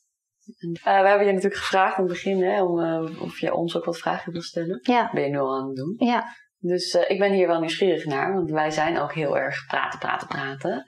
[0.84, 3.76] Eh, we hebben je natuurlijk gevraagd aan het begin hè, om, eh, of je ons
[3.78, 4.80] ook wat vragen wil stellen.
[4.82, 5.96] Ja, Ben je nu al aan het doen.
[5.98, 6.26] ja,
[6.60, 10.00] Dus eh, ik ben hier wel nieuwsgierig naar, want wij zijn ook heel erg praten,
[10.00, 10.86] praten, praten.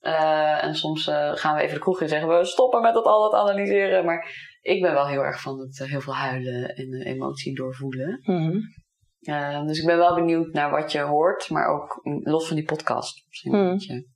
[0.00, 2.94] Eh, en soms eh, gaan we even de kroeg in en zeggen we stoppen met
[2.94, 4.04] dat al dat analyseren.
[4.04, 4.28] Maar
[4.60, 8.20] ik ben wel heel erg van het heel veel huilen en emotie doorvoelen.
[8.22, 8.56] Mhm.
[9.20, 12.56] Eh, dus ik ben wel benieuwd naar wat je hoort, maar ook mm, los van
[12.56, 13.24] die podcast.
[13.28, 14.12] Misschien je-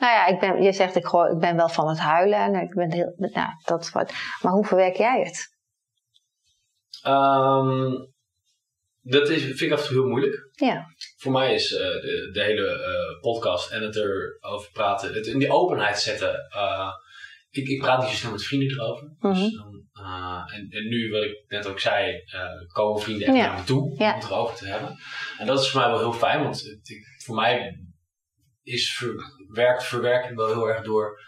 [0.00, 2.38] Nou ja, ik ben, je zegt ik, gooi, ik ben wel van het huilen.
[2.38, 4.12] En ik ben heel, nou, dat, is wat,
[4.42, 5.56] maar hoe verwerk jij het?
[7.02, 7.92] Ehm,
[9.10, 10.48] dat is, vind ik af en toe heel moeilijk.
[10.54, 10.84] Ja,
[11.16, 15.38] Voor mij is eh, de, de hele eh, podcast en het erover praten, het in
[15.38, 16.34] die openheid zetten.
[16.48, 16.90] eh,
[17.50, 19.14] ik, ik praat niet zo snel met vrienden erover.
[19.18, 19.34] Mhm.
[19.34, 22.22] dus dan, eh, en, en nu, wat ik net ook zei,
[22.72, 23.46] komen vrienden echt Ja.
[23.46, 24.12] naar me toe Ja.
[24.14, 24.96] om het erover te hebben.
[25.38, 27.78] En dat is voor mij wel heel fijn, want het, ik- voor mij
[28.62, 29.14] is ver,
[29.48, 31.20] werkt verwerking wel heel erg door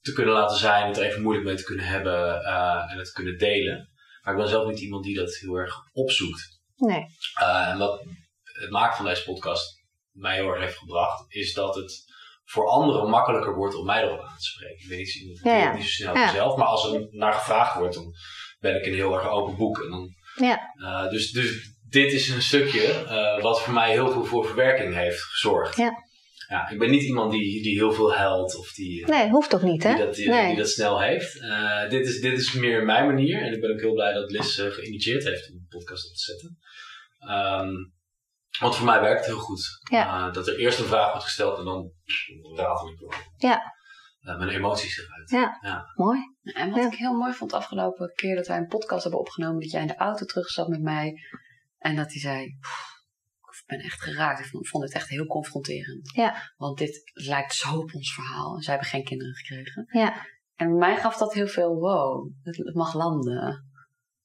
[0.00, 2.42] te kunnen laten zijn, het er even moeilijk mee te kunnen hebben
[2.90, 3.90] en het kunnen delen.
[4.26, 6.60] Maar ik ben zelf niet iemand die dat heel erg opzoekt.
[6.76, 7.06] nee.
[7.40, 8.04] Uh, en wat
[8.42, 9.80] het maken van deze podcast
[10.12, 12.04] mij heel erg heeft gebracht, is dat het
[12.44, 14.82] voor anderen makkelijker wordt om mij erop aan te spreken.
[14.82, 15.72] Ik weet niet, ik Ja, ja.
[15.74, 16.30] niet zo snel Ja.
[16.32, 18.12] zelf, maar als er naar gevraagd wordt, dan
[18.58, 19.78] ben ik een heel erg open boek.
[19.82, 20.72] En dan, Ja.
[20.76, 23.04] uh, dus, dus dit is een stukje
[23.36, 25.76] uh, wat voor mij heel veel voor verwerking heeft gezorgd.
[25.76, 26.04] Ja.
[26.48, 29.54] Ja, ik ben niet iemand die, die heel veel huilt of die, eh, Nee, hoeft
[29.54, 29.94] ook niet, hè?
[29.94, 30.46] die, dat, die, nee.
[30.46, 31.40] die dat snel heeft.
[31.40, 34.30] Eh, dit, is, dit is meer mijn manier en ik ben ook heel blij dat
[34.30, 36.58] Liz eh, geïnitieerd heeft om een podcast op te zetten.
[37.18, 37.72] Ehm,
[38.60, 39.78] want voor mij werkt het heel goed.
[39.90, 40.26] Ja.
[40.26, 41.92] Eh, dat er eerst een vraag wordt gesteld en dan
[42.56, 43.14] ratel ik door.
[43.36, 43.74] Ja.
[44.20, 45.30] Mijn emoties eruit.
[45.60, 45.84] Ja.
[45.94, 46.20] Mooi.
[46.42, 46.86] En wat Ja.
[46.86, 49.80] ik heel mooi vond de afgelopen keer dat wij een podcast hebben opgenomen, dat jij
[49.80, 51.14] in de auto terug zat met mij.
[51.78, 52.95] En dat hij zei, "Pff, ik
[53.66, 54.40] ben echt geraakt.
[54.40, 56.14] Ik vond, vond het echt heel confronterend.
[56.14, 56.52] Ja.
[56.56, 58.54] Want dit lijkt zo op ons verhaal.
[58.54, 59.86] En zij hebben geen kinderen gekregen.
[59.90, 60.26] Ja.
[60.54, 63.64] En mij gaf dat heel veel, wow, het, het mag landen.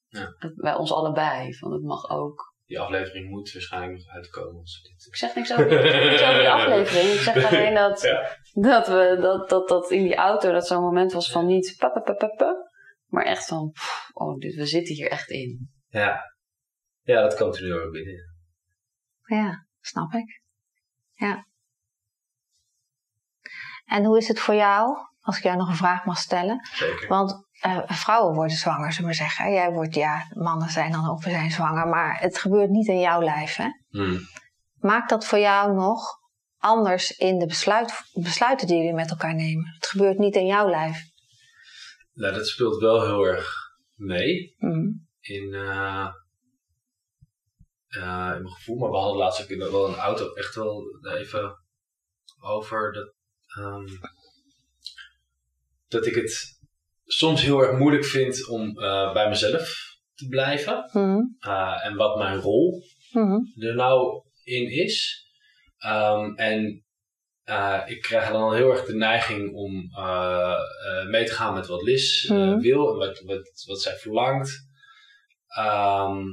[0.08, 0.36] Ja.
[0.56, 1.54] Bij ons allebei.
[1.58, 2.50] Van het mag ook.
[2.66, 4.64] Die aflevering moet waarschijnlijk nog uitkomen.
[4.64, 5.06] Dit...
[5.08, 7.14] Ik zeg niks over, niks die aflevering.
[7.14, 8.38] Ik zeg alleen dat, Ja.
[8.52, 11.90] dat, we, dat, dat, dat in die auto dat zo'n moment was van niet pa,
[11.90, 12.72] pa, pa, pa, pa,
[13.06, 15.70] maar echt van, pff, oh, dit, we zitten hier echt in.
[15.88, 16.36] Ja.
[17.02, 18.31] ja, dat komt er nu ook binnen.
[19.36, 20.42] Ja, snap ik.
[21.14, 21.46] Ja.
[23.86, 26.68] En hoe is het voor jou, als ik jou nog een vraag mag stellen?
[26.74, 27.08] Zeker.
[27.08, 29.52] Want eh, vrouwen worden zwanger, zullen we maar zeggen.
[29.52, 33.00] Jij wordt, ja, mannen zijn dan ook, we zijn zwanger, maar het gebeurt niet in
[33.00, 33.68] jouw lijf, hè?
[33.90, 34.20] Hmm.
[34.74, 36.20] Maakt dat voor jou nog
[36.58, 39.74] anders in de besluit, besluiten die jullie met elkaar nemen?
[39.74, 41.04] Het gebeurt niet in jouw lijf.
[42.14, 43.54] Nou, dat speelt wel heel erg
[43.96, 44.56] mee.
[44.58, 44.90] Mhm.
[45.20, 46.08] in, eh,
[47.96, 48.78] in mijn gevoel.
[48.78, 50.84] Maar we hadden laatst ook in- wel een auto echt wel
[51.18, 51.56] even
[52.42, 53.14] over dat,
[53.58, 53.86] ehm,
[55.88, 56.60] dat ik het
[57.06, 59.74] soms heel erg moeilijk vind om eh, bij mezelf
[60.14, 60.90] te blijven.
[60.94, 61.20] Mhm.
[61.40, 63.38] Eh, en wat mijn rol Mhm.
[63.66, 65.26] er nou in is.
[65.78, 66.86] Ehm, en
[67.44, 69.72] eh, ik krijg dan heel erg de neiging om
[71.10, 72.60] mee te gaan met wat Liz Mhm.
[72.60, 74.70] wil en wat, wat, wat zij verlangt.
[75.48, 76.24] Ehm,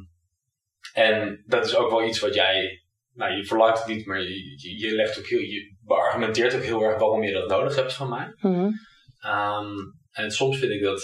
[0.98, 2.82] en dat is ook wel iets wat jij,
[3.12, 6.62] nou je verlangt het niet, maar je, je, je legt ook heel, je beargumenteert ook
[6.62, 8.32] heel erg waarom je dat nodig hebt van mij.
[8.40, 8.70] Mhm.
[9.18, 9.74] Ehm,
[10.10, 11.02] en soms vind ik dat,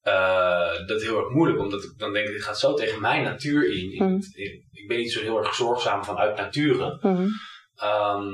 [0.00, 3.72] eh, dat heel erg moeilijk, omdat ik dan denk, dit gaat zo tegen mijn natuur
[3.78, 3.88] in.
[3.88, 4.20] Mhm.
[4.70, 6.98] ik ben niet zo heel erg zorgzaam vanuit nature.
[7.00, 7.26] Mhm.
[7.74, 8.26] Ehm,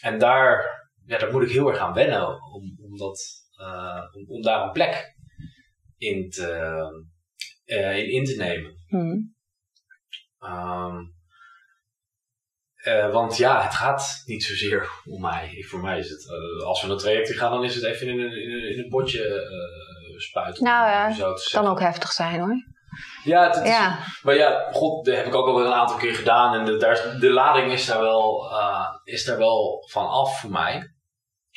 [0.00, 0.64] en daar,
[1.06, 3.20] ja, daar moet ik heel erg aan wennen, om, om, dat,
[3.56, 5.14] eh, om, om daar een plek
[5.96, 6.46] in te,
[7.64, 8.72] eh, in, in te nemen.
[8.88, 9.16] Mhm.
[10.44, 10.96] Ehm,
[12.74, 15.64] eh, want ja, het gaat niet zozeer om mij.
[15.68, 18.18] Voor mij is het, eh, als we naar traject gaan, dan is het even in
[18.20, 20.64] een, in een, in een potje eh, spuiten.
[20.64, 22.54] Nou het ja, te Kan ook heftig zijn hoor.
[23.24, 25.96] Ja, het, het is- maar ja, god, dat heb ik ook al wel een aantal
[25.96, 26.54] keer gedaan.
[26.58, 28.52] En de, daar, de lading is daar wel,
[29.04, 30.92] is daar wel van af voor mij.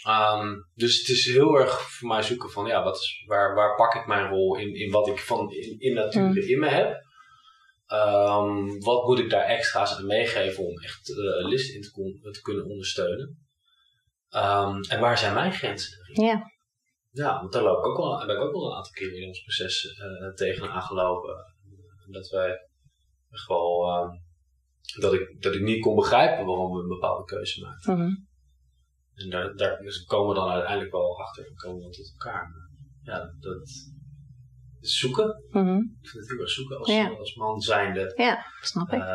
[0.04, 3.76] Ehm, dus het is heel erg voor mij zoeken van, ja, wat is, waar, waar
[3.76, 6.38] pak ik mijn rol in, in wat ik van in, in nature Mm.
[6.38, 7.06] in me heb.
[7.88, 12.32] Ehm, wat moet ik daar extra's aan meegeven om echt uh, list in te, kon-
[12.32, 13.48] te kunnen ondersteunen?
[14.30, 15.98] Ehm, en waar zijn mijn grenzen?
[16.14, 16.52] Ja.
[17.12, 19.28] Ja, want daar loop ik ook wel, ben ik ook wel een aantal keer in
[19.28, 21.36] ons proces eh tegenaan gelopen.
[22.06, 22.50] En Dat wij
[23.30, 24.10] echt wel, eh,
[25.02, 27.98] dat, ik, dat ik niet kon begrijpen waarom we een bepaalde keuze maakten.
[27.98, 28.16] Mhm.
[29.14, 32.50] En daar, daar dus komen we dan uiteindelijk wel achter en komen we tot elkaar.
[32.50, 32.70] Maar
[33.16, 33.70] ja, dat
[34.90, 35.44] zoeken.
[35.50, 35.78] Mhm.
[35.78, 37.10] Ik vind het heel erg zoeken als, Ja.
[37.10, 39.02] als man zijnde Ja, snap ik.
[39.02, 39.08] eh,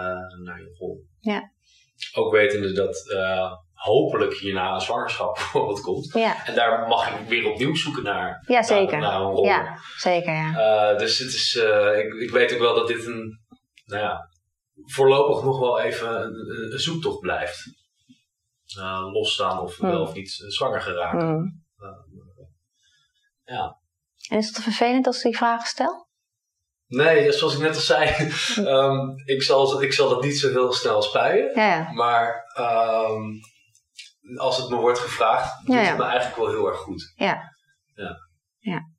[0.43, 1.05] naar je rol.
[1.21, 1.51] Ja.
[2.15, 6.13] Ook wetende dat eh, hopelijk hierna een zwangerschap bijvoorbeeld komt.
[6.13, 8.99] Ja, En daar mag ik weer opnieuw zoeken naar, ja zeker.
[8.99, 9.45] naar, een rol.
[9.45, 10.55] Ja, zeker ja.
[10.93, 11.55] Eh, dus het is,
[11.97, 13.41] ik, ik weet ook wel dat dit een,
[13.85, 14.29] nou ja,
[14.75, 16.23] voorlopig nog wel even
[16.73, 17.81] een, zoektocht blijft.
[19.13, 19.91] Losstaan of Hmm.
[19.91, 21.23] wel of niet zwanger geraakt.
[21.23, 21.45] Mhm.
[23.45, 23.81] ja.
[24.29, 26.11] En is het vervelend als ik die vragen stel?
[26.87, 28.09] Nee, zoals ik net al zei,
[28.57, 31.51] ehm, ik, zal, ik zal dat niet zo heel snel spuien.
[31.55, 31.93] Ja, ja.
[31.93, 33.23] Maar ehm,
[34.37, 37.13] als het me wordt gevraagd, doet Ja, het me eigenlijk wel heel erg goed.
[37.17, 37.43] Ja.
[37.95, 38.17] Ja.
[38.59, 38.91] Ja.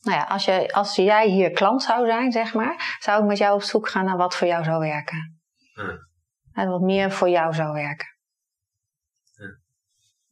[0.00, 3.38] Nou ja, als, je, als jij hier klant zou zijn, zeg maar, zou ik met
[3.38, 5.40] jou op zoek gaan naar wat voor jou zou werken.
[5.74, 5.96] Hm.
[6.52, 8.06] En wat meer voor jou zou werken.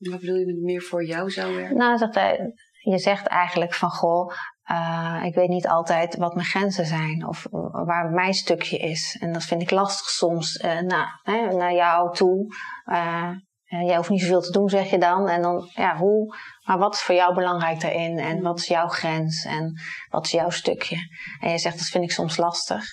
[0.08, 1.76] Wat bedoel je met meer voor jou zou werken?
[1.76, 6.46] Nou, zegt hij, je zegt eigenlijk van goh, eh, ik weet niet altijd wat mijn
[6.46, 9.16] grenzen zijn of waar mijn stukje is.
[9.20, 12.54] En dat vind ik lastig soms eh, naar, hè, naar jou toe.
[12.84, 13.30] Eh,
[13.64, 15.28] jij hoeft niet zoveel te doen, zeg je dan.
[15.28, 18.18] En dan, ja, hoe, maar wat is voor jou belangrijk daarin?
[18.18, 19.44] En wat is jouw grens?
[19.44, 19.72] En
[20.08, 20.96] wat is jouw stukje?
[21.40, 22.84] En je zegt, dat vind ik soms lastig.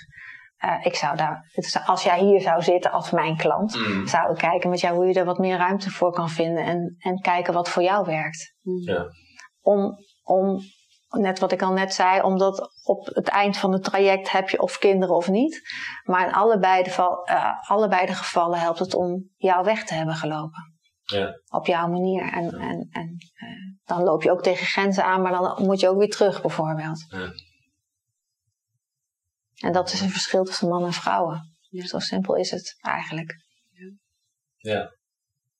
[0.57, 1.51] Eh, ik zou daar,
[1.85, 4.07] als jij hier zou zitten als mijn klant, Mm.
[4.07, 6.95] zou ik kijken met jou hoe je er wat meer ruimte voor kan vinden en,
[6.99, 8.55] en kijken wat voor jou werkt.
[8.85, 9.05] Ja.
[9.67, 10.61] Om, om
[11.09, 14.61] net wat ik al net zei, omdat op het eind van het traject heb je
[14.61, 15.61] of kinderen of niet.
[16.03, 19.93] Maar in allebei de, val, uh, allebei de gevallen helpt het om jouw weg te
[19.93, 20.75] hebben gelopen.
[21.03, 21.41] Ja.
[21.49, 22.33] Op jouw manier.
[22.33, 25.89] En, en, en uh, dan loop je ook tegen grenzen aan, maar dan moet je
[25.89, 27.05] ook weer terug bijvoorbeeld.
[27.09, 27.31] Ja.
[29.57, 31.57] En dat is een verschil tussen man en vrouwen.
[31.69, 31.85] Ja.
[31.85, 33.35] Zo simpel is het eigenlijk.
[34.57, 34.93] Ja,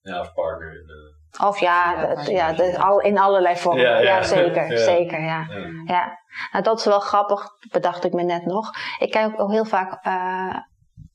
[0.01, 0.69] ja of partner.
[0.69, 1.16] En, uh...
[1.39, 3.83] Of ja, ja, het, ja de, al, in allerlei vormen.
[3.83, 4.23] Ja, ja.
[4.23, 4.77] zeker.
[4.77, 5.47] zeker ja.
[5.85, 6.19] Ja.
[6.51, 8.71] Nou, dat is wel grappig, bedacht ik me net nog.
[8.99, 10.57] Ik kijk ook heel vaak uh,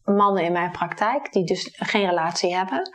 [0.05, 2.91] mannen in mijn praktijk die dus geen relatie hebben.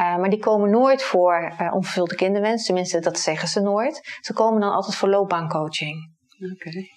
[0.00, 2.66] Uh, maar die komen nooit voor uh, onvervulde kinderwens.
[2.66, 4.18] Tenminste, dat zeggen ze nooit.
[4.20, 6.12] Ze komen dan altijd voor loopbaancoaching.
[6.52, 6.68] Oké.
[6.68, 6.90] Okay.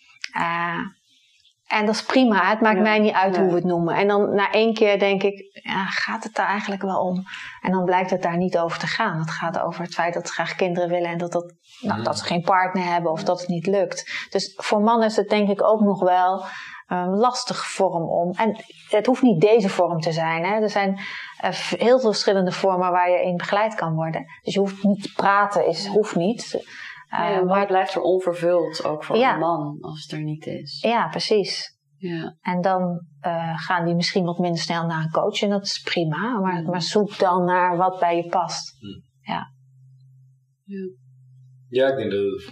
[1.68, 3.42] En dat is prima, het maakt ja, mij niet uit ja.
[3.42, 3.96] hoe we het noemen.
[3.96, 7.24] En dan na één keer denk ik, ja, gaat het daar eigenlijk wel om?
[7.62, 9.20] En dan blijkt het daar niet over te gaan.
[9.20, 12.18] Het gaat over het feit dat ze graag kinderen willen en dat, dat, nou, dat
[12.18, 14.28] ze geen partner hebben of dat het niet lukt.
[14.30, 16.46] Dus voor mannen is het denk ik ook nog wel
[16.88, 18.32] een lastig vorm om.
[18.32, 20.46] En het hoeft niet deze vorm te zijn.
[20.46, 20.62] Hè?
[20.62, 21.00] Er zijn
[21.44, 21.50] uh,
[21.80, 24.26] heel veel verschillende vormen waar je in begeleid kan worden.
[24.42, 26.66] Dus je hoeft niet te praten, is, hoeft niet.
[27.10, 29.34] Nee, maar het blijft er onvervuld, ook voor ja.
[29.34, 30.82] een man, als het er niet is.
[30.82, 31.78] Ja, precies.
[31.98, 32.38] Ja.
[32.42, 35.82] En dan uh, gaan die misschien wat minder snel naar een coach en dat is
[35.82, 36.40] prima.
[36.40, 38.78] Maar, maar zoek dan naar wat bij je past.
[38.80, 39.30] Hm.
[39.32, 39.54] Ja.
[40.64, 40.90] ja.
[41.70, 42.44] Ja, ik denk dat het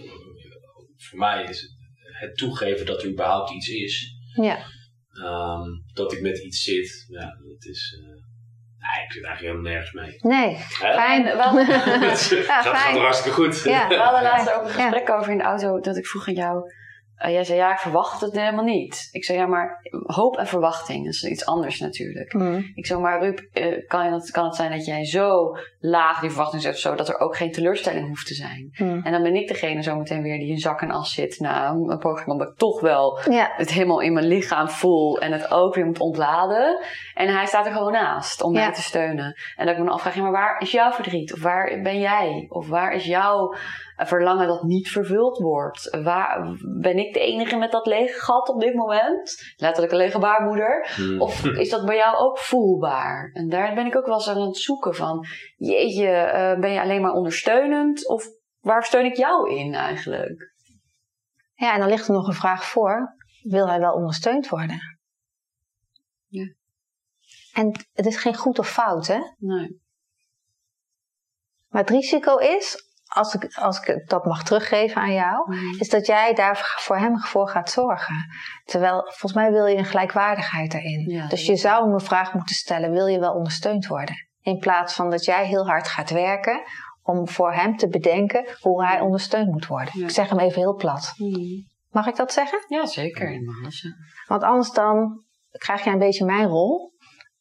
[0.96, 1.70] voor, mij is het,
[2.20, 4.14] het toegeven dat er überhaupt iets is.
[4.34, 4.58] Ja.
[5.12, 8.02] Um, dat ik met iets zit, ja, dat is...
[8.02, 8.24] Uh,
[8.94, 10.16] Nee, ik zit eigenlijk helemaal nergens mee.
[10.18, 10.92] Nee, Hè?
[10.92, 11.24] fijn.
[11.24, 12.94] Wel, ja, dat fijn.
[12.94, 13.62] gaat hartstikke goed.
[13.64, 13.88] Ja.
[13.88, 16.72] We hadden laatst ook een gesprek over in de auto dat ik vroeg aan jou.
[17.24, 19.08] Uh, jij zei ja, ik verwacht het helemaal niet.
[19.12, 22.32] Ik zei ja, maar hoop en verwachting, dat is iets anders natuurlijk.
[22.32, 22.72] Mm.
[22.74, 26.30] Ik zei maar Ruud, uh, kan, het, kan het zijn dat jij zo laag die
[26.30, 28.68] verwachting zet of zo, dat er ook geen teleurstelling hoeft te zijn.
[28.78, 29.00] Mm.
[29.04, 31.98] En dan ben ik degene zometeen weer die in zak en as zit na een
[31.98, 33.52] poging, omdat ik toch wel Ja.
[33.56, 36.78] het helemaal in mijn lichaam voel en het ook weer moet ontladen.
[37.14, 38.64] En hij staat er gewoon naast om Ja.
[38.64, 39.34] mij te steunen.
[39.56, 41.32] En dat ik me afvraag, ja, maar waar is jouw verdriet?
[41.32, 42.46] Of waar ben jij?
[42.48, 43.54] Of waar is jouw
[43.96, 45.98] eh, verlangen dat niet vervuld wordt?
[46.02, 49.54] Waar, ben ik de enige met dat lege gat op dit moment?
[49.56, 50.92] Letterlijk een lege baarmoeder.
[50.96, 51.20] Hmm.
[51.20, 53.30] Of is dat bij jou ook voelbaar?
[53.32, 55.26] En daar ben ik ook wel eens aan het zoeken van,
[55.56, 58.08] jeetje, eh, ben je alleen maar ondersteunend?
[58.08, 58.24] Of
[58.60, 60.54] waar steun ik jou in eigenlijk?
[61.56, 63.16] ja, en dan ligt er nog een vraag voor.
[63.42, 64.98] Wil hij wel ondersteund worden?
[66.26, 66.54] Ja.
[67.52, 69.20] En het is geen goed of fout, hè?
[69.38, 69.80] Nee.
[71.66, 75.78] Maar het risico is, als ik, als ik dat mag teruggeven aan jou, Mm.
[75.78, 78.14] is dat jij daar voor hem voor gaat zorgen.
[78.64, 81.10] Terwijl, volgens mij wil je een gelijkwaardigheid daarin.
[81.10, 84.14] Ja, dus je zou hem een vraag moeten stellen, wil je wel ondersteund worden?
[84.40, 86.62] In plaats van dat jij heel hard gaat werken
[87.02, 89.98] om voor hem te bedenken hoe hij ondersteund moet worden.
[89.98, 90.04] Ja.
[90.04, 91.12] Ik zeg hem even heel plat.
[91.90, 92.64] Mag ik dat zeggen?
[92.68, 93.32] Ja, zeker.
[93.32, 93.40] Ja.
[94.26, 96.94] Want anders dan krijg jij een beetje mijn rol.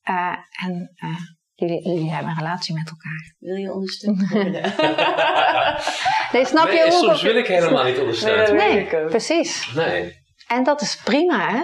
[0.09, 1.15] Uh, en uh,
[1.55, 3.35] jullie, jullie hebben een relatie met elkaar.
[3.39, 4.63] Wil je ondersteund worden?
[6.31, 8.51] Nee, snap je hoe soms wil ik helemaal niet ondersteund.
[8.51, 9.73] Nee, Nee, precies.
[9.75, 10.23] Nee.
[10.47, 11.63] En dat is prima, hè?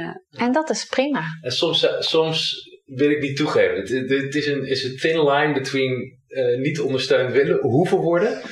[0.00, 0.22] Ja.
[0.30, 1.24] En dat is prima.
[1.40, 3.76] En soms, eh, soms wil ik niet toegeven.
[3.76, 7.98] Het, het, het is een is een thin line between eh, niet ondersteund willen, hoeven
[7.98, 8.42] worden,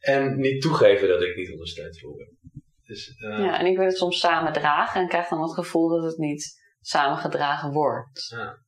[0.00, 2.38] en niet toegeven dat ik niet ondersteund wil worden.
[2.86, 5.88] Dus, eh, ja, en ik wil het soms samen dragen en krijg dan het gevoel
[5.88, 8.28] dat het niet samen gedragen wordt.
[8.30, 8.63] Ja.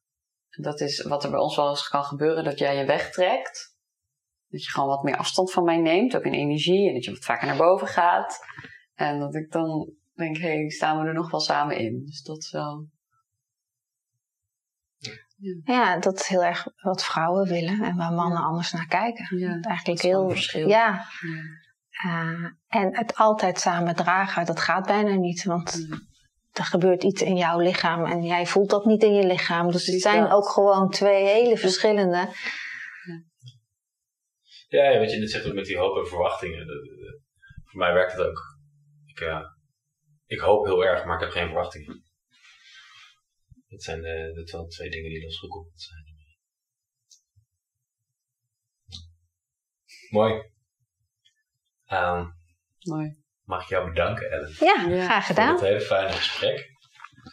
[0.57, 3.75] Dat is wat er bij ons wel eens kan gebeuren, dat jij je wegtrekt.
[4.49, 7.11] Dat je gewoon wat meer afstand van mij neemt, ook in energie, en dat je
[7.11, 8.39] wat vaker naar boven gaat.
[8.95, 12.05] En dat ik dan denk, hé, hey, staan we er nog wel samen in?
[12.05, 12.87] Dus dat is wel...
[15.65, 18.45] Ja, dat is heel erg wat vrouwen willen en waar mannen Ja.
[18.45, 19.39] anders naar kijken.
[19.39, 20.69] Ja, Eigenlijk heel een verschil.
[20.69, 21.05] Ja,
[22.05, 25.87] uh, en het altijd samen dragen, dat gaat bijna niet, want.
[26.59, 29.71] Er gebeurt iets in jouw lichaam en jij voelt dat niet in je lichaam.
[29.71, 32.29] Dus het zijn ook gewoon twee hele verschillende.
[34.69, 36.67] Ja, ja, wat je net zegt ook met die hoop en verwachtingen.
[36.67, 37.21] Dat- dat-
[37.65, 38.41] voor mij werkt het ook.
[39.07, 39.41] Ik, eh,
[40.27, 42.05] ik hoop heel erg, maar ik heb geen verwachtingen.
[43.69, 46.05] Dat zijn de, dat zijn wel twee dingen die losgekoppeld zijn.
[50.11, 50.51] Mooi.
[51.85, 52.27] Ehm,
[52.85, 53.25] Mooi.
[53.47, 55.05] Mag ik jou bedanken, Ellen, Ja, Ja.
[55.05, 55.53] graag voor gedaan.
[55.55, 56.71] dit hele fijne gesprek.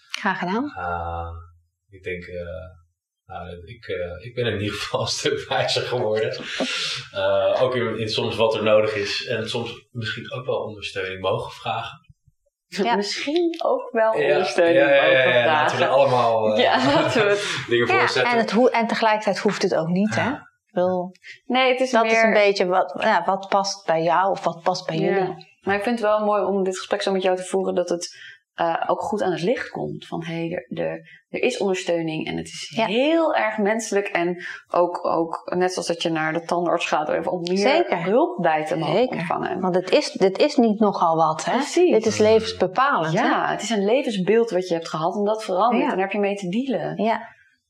[0.09, 0.64] Graag gedaan.
[0.78, 1.28] Uh,
[1.89, 2.41] ik denk, uh,
[3.26, 6.38] nou, ik, uh, ik ben in ieder geval een stuk wijzer geworden.
[7.16, 11.22] Uh, ook in, in, soms wat er nodig is en soms misschien ook wel ondersteuning
[11.22, 11.97] mogen vragen.
[12.68, 12.95] Ja.
[13.03, 16.03] Misschien ook wel ondersteuning ja, ja, ja, over ja, laten we er vragen.
[16.03, 17.66] allemaal uh, Ja, laten we het.
[17.70, 18.32] dingen Ja, voor zetten.
[18.32, 20.32] en, het en tegelijkertijd hoeft het ook niet, hè?
[20.66, 22.11] Wil, Nee, het is dat meer...
[22.11, 25.01] is een beetje wat, ja, wat past bij jou of wat past bij Ja.
[25.14, 25.51] jullie.
[25.64, 27.89] Maar ik vind het wel mooi om dit gesprek zo met jou te voeren dat
[27.89, 30.05] het eh, ook goed aan het licht komt.
[30.07, 30.99] Van hé, hey, er, er,
[31.30, 32.86] er is ondersteuning en het is Ja.
[32.86, 34.07] heel erg menselijk.
[34.07, 38.03] En ook, ook net zoals dat je naar de tandarts gaat even om Zeker.
[38.03, 39.16] hulp bij te mogen Zeker.
[39.18, 39.59] ontvangen.
[39.59, 41.51] Want het is, dit is niet nogal wat, hè?
[41.51, 41.91] Precies.
[41.91, 43.26] Dit is levensbepalend, hè?
[43.26, 45.84] Ja, het is een levensbeeld wat je hebt gehad en dat verandert.
[45.84, 45.89] Ja.
[45.89, 47.03] En daar heb je mee te dealen.
[47.03, 47.22] Ja,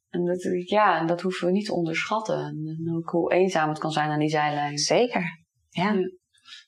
[0.10, 2.38] En dat, ja, en dat hoeven we niet te onderschatten.
[2.38, 4.78] En, en ook hoe eenzaam het kan zijn aan die zijlijn.
[4.78, 5.22] zeker.
[5.70, 5.92] Ja.
[5.92, 5.94] Ja.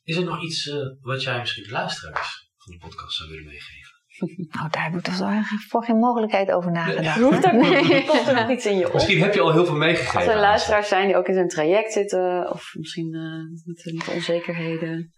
[0.05, 3.45] Is er nog iets eh, wat jij misschien de luisteraars van de podcast zou willen
[3.45, 3.93] meegeven?
[4.55, 7.43] Nou, daar heb ik dus eigenlijk voor geen mogelijkheid over nagedacht.
[7.43, 8.93] Er niet, komt er nog iets in je op.
[8.93, 10.15] Misschien heb je al heel veel meegegeven.
[10.15, 14.05] Als er aan luisteraars zijn die ook in zijn traject zitten, of misschien eh, met
[14.05, 15.13] de onzekerheden.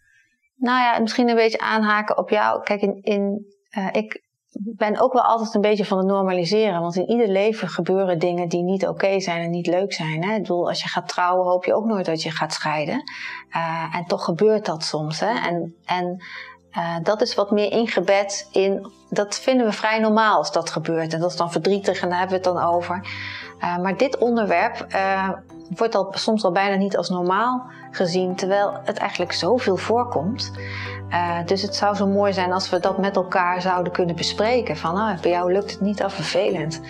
[0.55, 2.63] Nou ja, misschien een beetje aanhaken op jou.
[2.63, 4.26] Kijk, in, in, eh, ik
[4.59, 6.81] ben ook wel altijd een beetje van het normaliseren.
[6.81, 10.23] Want in ieder leven gebeuren dingen die niet oké zijn en niet leuk zijn.
[10.23, 10.33] Hè?
[10.33, 13.03] Ik bedoel, als je gaat trouwen, hoop je ook nooit dat je gaat scheiden.
[13.49, 15.19] Eh, en toch gebeurt dat soms.
[15.19, 15.33] Hè?
[15.47, 16.23] En, en
[16.71, 18.91] eh, dat is wat meer ingebed in.
[19.09, 21.13] Dat vinden we vrij normaal als dat gebeurt.
[21.13, 23.07] En dat is dan verdrietig en daar hebben we het dan over.
[23.59, 24.87] Eh, maar dit onderwerp
[25.75, 30.51] wordt al soms al bijna niet als normaal gezien, terwijl het eigenlijk zoveel voorkomt.
[31.09, 34.77] Eh, dus het zou zo mooi zijn als we dat met elkaar zouden kunnen bespreken.
[34.77, 36.81] Van, oh, bij jou lukt het niet, al vervelend.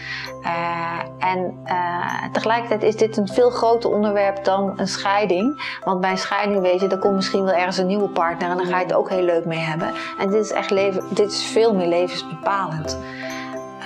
[0.43, 5.78] Eh, en eh, tegelijkertijd is dit een veel groter onderwerp dan een scheiding.
[5.84, 8.57] Want bij een scheiding weet je, er komt misschien wel ergens een nieuwe partner en
[8.57, 9.91] dan ga je het ook heel leuk mee hebben.
[10.19, 12.97] En dit is echt leven, dit is veel meer levensbepalend.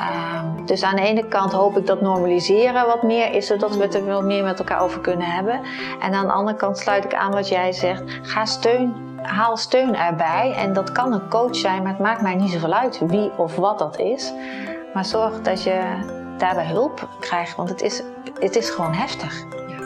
[0.01, 3.81] Ehm, dus aan de ene kant hoop ik dat normaliseren wat meer is, zodat we
[3.81, 5.61] het er wel meer met elkaar over kunnen hebben.
[5.99, 8.03] En aan de andere kant sluit ik aan wat jij zegt.
[8.21, 10.53] Ga steun, haal steun erbij.
[10.57, 13.55] En dat kan een coach zijn, maar het maakt mij niet zoveel uit wie of
[13.55, 14.33] wat dat is.
[14.93, 15.81] Maar zorg dat je
[16.37, 18.03] daarbij hulp krijgt, want het is,
[18.39, 19.43] het is gewoon heftig.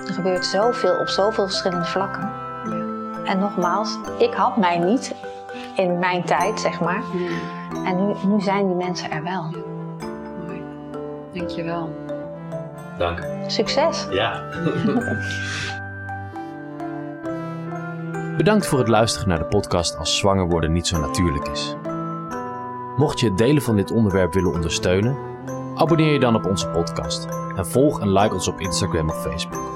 [0.07, 2.31] Er gebeurt zoveel op zoveel verschillende vlakken.
[3.25, 5.15] En nogmaals, ik had mij niet
[5.75, 7.03] in mijn tijd, zeg maar.
[7.85, 9.64] En nu, nu zijn die mensen er wel.
[11.35, 11.89] Dankjewel.
[12.97, 13.27] Dank.
[13.47, 14.07] Succes!
[14.11, 14.43] Ja.
[18.37, 21.75] Bedankt voor het luisteren naar de podcast Als zwanger worden niet zo natuurlijk is.
[22.97, 25.17] Mocht je het delen van dit onderwerp willen ondersteunen,
[25.75, 29.73] abonneer je dan op onze podcast en volg en like ons op Instagram of Facebook.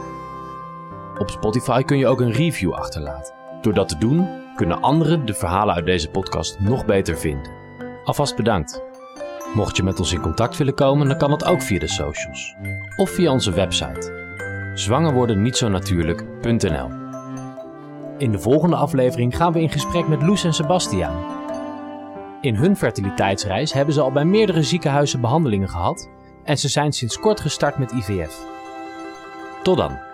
[1.18, 3.34] Op Spotify kun je ook een review achterlaten.
[3.62, 7.52] Door dat te doen, kunnen anderen de verhalen uit deze podcast nog beter vinden.
[8.04, 8.89] Alvast bedankt.
[9.54, 12.56] Mocht je met ons in contact willen komen, dan kan dat ook via de socials
[12.96, 14.20] of via onze website
[14.80, 16.90] zwanger worden niet zo natuurlijk.nl.
[18.18, 21.38] In de volgende aflevering gaan we in gesprek met Loes en Sebastiaan.
[22.42, 26.10] In hun fertiliteitsreis hebben ze al bij meerdere ziekenhuizen behandelingen gehad
[26.44, 28.46] en ze zijn sinds kort gestart met IVF.
[29.64, 30.09] Tot dan.